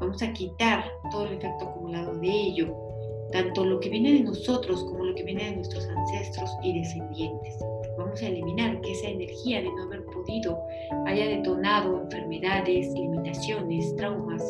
Vamos 0.00 0.20
a 0.22 0.32
quitar 0.32 0.90
todo 1.12 1.26
el 1.26 1.34
efecto 1.34 1.66
acumulado 1.66 2.14
de 2.16 2.28
ello, 2.28 2.74
tanto 3.30 3.64
lo 3.64 3.78
que 3.78 3.90
viene 3.90 4.14
de 4.14 4.20
nosotros 4.20 4.82
como 4.84 5.04
lo 5.04 5.14
que 5.14 5.22
viene 5.22 5.44
de 5.44 5.56
nuestros 5.56 5.86
ancestros 5.86 6.50
y 6.64 6.80
descendientes. 6.80 7.58
Vamos 7.98 8.22
a 8.22 8.28
eliminar 8.28 8.80
que 8.80 8.92
esa 8.92 9.08
energía 9.08 9.60
de 9.60 9.70
no 9.72 9.82
haber 9.82 10.04
podido 10.06 10.58
haya 11.06 11.26
detonado 11.26 12.02
enfermedades, 12.02 12.92
limitaciones, 12.94 13.94
traumas, 13.96 14.42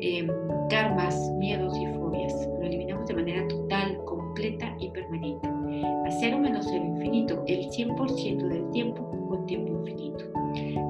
em, 0.00 0.28
karmas, 0.70 1.14
miedos 1.38 1.76
y 1.76 1.86
fobias. 1.98 2.48
Lo 2.58 2.66
eliminamos 2.66 3.06
de 3.06 3.14
manera 3.14 3.46
total, 3.48 3.96
completa 4.04 4.74
y 4.80 4.88
permanente 4.90 5.48
a 6.06 6.10
cero 6.10 6.38
menos 6.38 6.66
cero 6.68 6.84
infinito, 6.84 7.42
el 7.46 7.70
100% 7.70 8.48
del 8.48 8.70
tiempo 8.70 9.10
con 9.28 9.46
tiempo 9.46 9.72
infinito. 9.72 10.24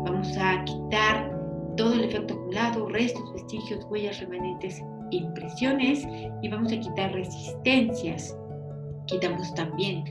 Vamos 0.04 0.36
a 0.38 0.64
quitar 0.64 1.30
todo 1.76 1.94
el 1.94 2.04
efecto 2.04 2.34
acumulado, 2.34 2.88
restos, 2.88 3.32
vestigios, 3.32 3.84
huellas, 3.90 4.20
remanentes, 4.20 4.82
impresiones 5.10 6.06
y 6.42 6.48
vamos 6.48 6.72
a 6.72 6.78
quitar 6.78 7.12
resistencias. 7.12 8.36
Quitamos 9.06 9.52
también 9.54 10.04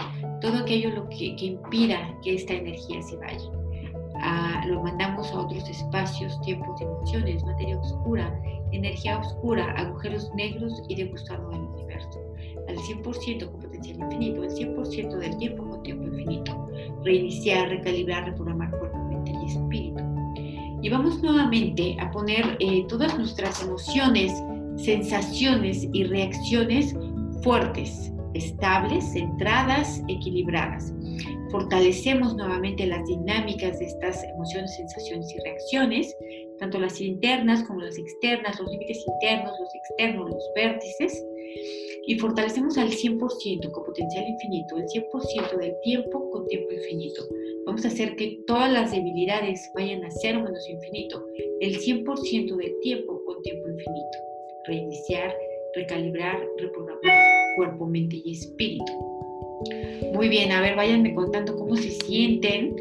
todo 0.44 0.58
aquello 0.58 0.90
lo 0.90 1.08
que, 1.08 1.36
impida 1.40 2.20
que 2.22 2.36
esta 2.36 2.54
energía 2.54 3.02
se 3.02 3.16
vaya. 3.16 3.50
Ah, 4.16 4.66
lo 4.68 4.84
mandamos 4.84 5.32
a 5.32 5.40
otros 5.40 5.68
espacios, 5.70 6.40
tiempos, 6.42 6.80
dimensiones, 6.80 7.46
materia 7.46 7.78
oscura, 7.80 8.42
energía 8.74 9.20
oscura, 9.20 9.72
agujeros 9.78 10.30
negros 10.36 10.84
y 10.90 10.96
degustado 10.96 11.50
del 11.50 11.62
universo. 11.62 12.22
Al 12.68 12.76
100% 12.76 13.52
con 13.52 13.62
potencial 13.62 14.00
infinito, 14.00 14.44
el 14.44 14.50
100% 14.50 15.18
del 15.18 15.38
tiempo 15.38 15.70
con 15.70 15.82
tiempo 15.84 16.04
infinito. 16.08 16.70
Reiniciar, 17.06 17.70
recalibrar, 17.70 18.26
reprogramar 18.26 18.70
cuerpo 18.72 19.24
y 19.26 19.46
espíritu. 19.46 20.04
Y 20.82 20.90
vamos 20.90 21.24
nuevamente 21.24 21.96
a 22.02 22.12
poner 22.12 22.58
eh, 22.60 22.86
todas 22.90 23.18
nuestras 23.18 23.64
emociones, 23.64 24.44
sensaciones 24.76 25.88
y 25.94 26.04
reacciones 26.04 26.94
fuertes, 27.42 28.13
estables, 28.34 29.04
centradas, 29.14 30.02
equilibradas. 30.08 30.94
Fortalecemos 31.52 32.36
nuevamente 32.36 32.88
las 32.88 33.06
dinámicas 33.06 33.78
de 33.80 33.86
estas 33.86 34.24
emociones, 34.24 34.76
sensaciones 34.76 35.34
y 35.36 35.40
reacciones, 35.44 36.18
tanto 36.60 36.80
las 36.80 37.00
internas 37.00 37.64
como 37.64 37.82
las 37.82 37.98
externas, 37.98 38.60
los 38.60 38.72
límites 38.72 39.06
internos, 39.08 39.54
los 39.60 39.76
externos, 39.76 40.30
los 40.32 40.52
vértices, 40.56 41.24
y 42.06 42.18
fortalecemos 42.18 42.78
al 42.78 42.90
100% 42.90 43.72
con 43.72 43.84
potencial 43.84 44.28
infinito, 44.28 44.78
el 44.78 44.86
100% 44.86 45.58
del 45.58 45.76
tiempo 45.84 46.30
con 46.32 46.48
tiempo 46.48 46.72
infinito. 46.74 47.24
Vamos 47.66 47.86
a 47.86 47.90
hacer 47.90 48.16
que 48.16 48.40
todas 48.48 48.72
las 48.72 48.92
debilidades 48.92 49.72
vayan 49.76 50.04
a 50.04 50.10
cero 50.10 50.42
menos 50.42 50.68
infinito, 50.68 51.24
el 51.62 51.78
100% 51.78 52.56
del 52.56 52.80
tiempo 52.82 53.24
con 53.26 53.42
tiempo 53.42 53.70
infinito. 53.70 54.18
Reiniciar, 54.66 55.34
recalibrar, 55.76 56.46
reprogramar 56.58 57.23
cuerpo, 57.56 57.86
mente 57.86 58.22
y 58.24 58.32
espíritu. 58.32 58.92
Muy 60.14 60.30
bien, 60.30 60.52
a 60.52 60.62
ver, 60.62 60.76
váyanme 60.76 61.14
contando 61.14 61.56
cómo 61.56 61.76
se 61.76 61.92
sienten. 61.92 62.76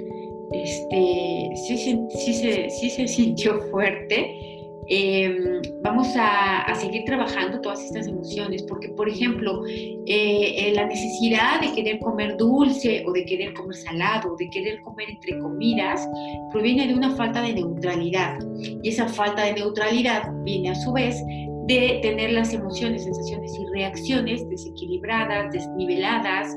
Este, 0.53 1.51
sí, 1.67 1.79
sí, 1.79 2.69
sí 2.69 2.91
se 2.91 3.09
sintió 3.09 3.59
fuerte. 3.71 4.43
Em, 4.89 5.63
vamos 5.83 6.09
a, 6.17 6.75
seguir 6.75 7.05
trabajando 7.05 7.61
todas 7.61 7.85
estas 7.85 8.09
emociones, 8.09 8.63
porque 8.65 8.89
por 8.89 9.09
ejemplo, 9.09 9.65
eh, 9.67 10.03
eh, 10.07 10.73
la 10.75 10.87
necesidad 10.87 11.61
de 11.61 11.73
querer 11.73 12.01
comer 12.01 12.37
dulce 12.37 13.05
o 13.07 13.13
de 13.13 13.25
querer 13.25 13.55
comer 13.55 13.77
salado, 13.77 14.33
o 14.33 14.37
de 14.37 14.51
querer 14.51 14.81
comer 14.83 15.11
entre 15.11 15.39
comidas, 15.39 16.09
proviene 16.51 16.89
de 16.89 16.95
una 16.95 17.15
falta 17.15 17.43
de 17.43 17.55
neutralidad. 17.55 18.39
Y 18.83 18.89
esa 18.89 19.07
falta 19.09 19.45
de 19.45 19.55
neutralidad 19.55 20.25
viene 20.45 20.71
a 20.71 20.75
su 20.75 20.93
vez 20.93 21.23
de 21.67 22.01
tener 22.03 22.33
las 22.33 22.53
emociones, 22.53 23.05
sensaciones 23.05 23.57
y 23.59 23.67
reacciones 23.73 24.49
desequilibradas, 24.49 25.53
desniveladas, 25.53 26.57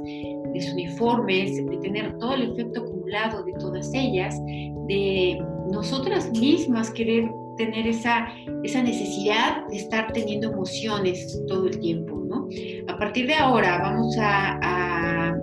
desuniformes, 0.53 1.58
de 1.58 1.78
tener 1.78 2.18
todo 2.18 2.34
el 2.34 2.51
efecto 2.51 2.82
acumulado 2.82 3.43
de 3.43 3.53
todas 3.53 3.91
ellas, 3.93 4.39
de 4.88 5.38
nosotras 5.72 6.32
mismas 6.32 6.91
querer 6.91 7.30
tener 7.58 7.88
esa, 7.88 8.28
esa 8.64 8.82
necesidad 8.82 9.66
de 9.68 9.78
estar 9.78 10.12
teniendo 10.12 10.51
emociones 10.51 11.41
todo 11.47 11.68
el 11.68 11.80
tiempo, 11.80 12.22
¿no? 12.26 12.47
A 12.88 12.97
partir 12.97 13.28
de 13.28 13.36
ahora 13.36 13.80
vamos 13.80 14.18
a, 14.18 14.60
a 14.62 15.36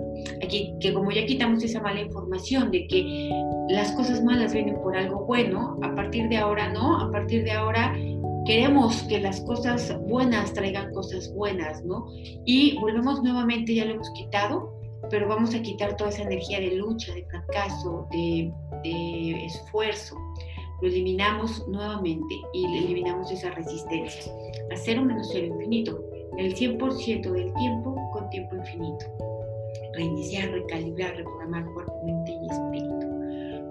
que 0.81 0.93
como 0.93 1.11
ya 1.11 1.25
quitamos 1.25 1.63
esa 1.63 1.81
mala 1.81 2.01
información 2.01 2.71
de 2.71 2.87
que 2.87 3.29
las 3.69 3.91
cosas 3.93 4.23
malas 4.23 4.53
vienen 4.53 4.75
por 4.81 4.95
algo 4.95 5.25
bueno, 5.25 5.79
a 5.81 5.95
partir 5.95 6.29
de 6.29 6.37
ahora 6.37 6.71
no, 6.71 6.99
a 6.99 7.11
partir 7.11 7.43
de 7.43 7.51
ahora 7.51 7.95
queremos 8.45 9.03
que 9.03 9.19
las 9.19 9.41
cosas 9.41 9.95
buenas 10.07 10.53
traigan 10.53 10.93
cosas 10.93 11.33
buenas, 11.33 11.83
¿no? 11.83 12.07
Y 12.45 12.77
volvemos 12.79 13.21
nuevamente, 13.23 13.75
ya 13.75 13.85
lo 13.85 13.93
hemos 13.93 14.09
quitado, 14.11 14.73
pero 15.09 15.27
vamos 15.27 15.53
a 15.53 15.61
quitar 15.61 15.95
toda 15.97 16.09
esa 16.09 16.23
energía 16.23 16.59
de 16.59 16.75
lucha, 16.75 17.13
de 17.13 17.25
fracaso, 17.25 18.07
de, 18.11 18.51
esfuerzo 19.45 20.17
lo 20.81 20.89
eliminamos 20.89 21.65
nuevamente 21.69 22.35
y 22.51 22.65
eliminamos 22.65 23.31
esa 23.31 23.51
resistencia. 23.51 24.33
A 24.69 24.75
cero 24.75 25.01
menos 25.01 25.29
cero 25.31 25.45
infinito, 25.45 26.03
el 26.37 26.53
100% 26.53 27.31
del 27.31 27.53
tiempo 27.53 27.95
con 28.11 28.29
tiempo 28.29 28.57
infinito. 28.57 29.05
Reiniciar, 29.93 30.49
recalibrar, 30.49 31.15
reprogramar 31.15 31.65
cuerpo, 31.73 32.03
mente 32.03 32.33
y 32.33 32.51
espíritu. 32.51 33.02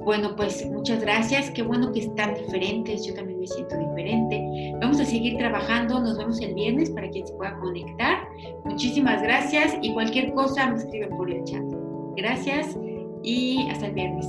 Bueno, 0.05 0.35
pues 0.37 0.69
muchas 0.71 1.01
gracias. 1.01 1.51
Qué 1.51 1.63
bueno 1.63 1.93
que 1.93 2.01
están 2.01 2.35
diferentes. 2.35 3.07
Yo 3.07 3.15
también 3.15 3.39
me 3.39 3.47
siento 3.47 3.77
diferente. 3.79 4.73
Vamos 4.81 5.01
a 5.01 5.05
seguir 5.05 5.37
trabajando. 5.39 6.01
Nos 6.01 6.19
vemos 6.19 6.41
el 6.41 6.55
viernes 6.55 6.91
para 6.91 7.09
quien 7.09 7.27
se 7.27 7.33
pueda 7.35 7.57
conectar. 7.59 8.29
Muchísimas 8.65 9.23
gracias 9.23 9.77
y 9.81 9.93
cualquier 9.93 10.33
cosa 10.35 10.71
me 10.71 10.77
escriben 10.77 11.11
por 11.11 11.31
el 11.31 11.45
chat. 11.45 11.63
Gracias 12.17 12.77
y 13.23 13.69
hasta 13.71 13.87
el 13.87 13.95
viernes. 13.95 14.27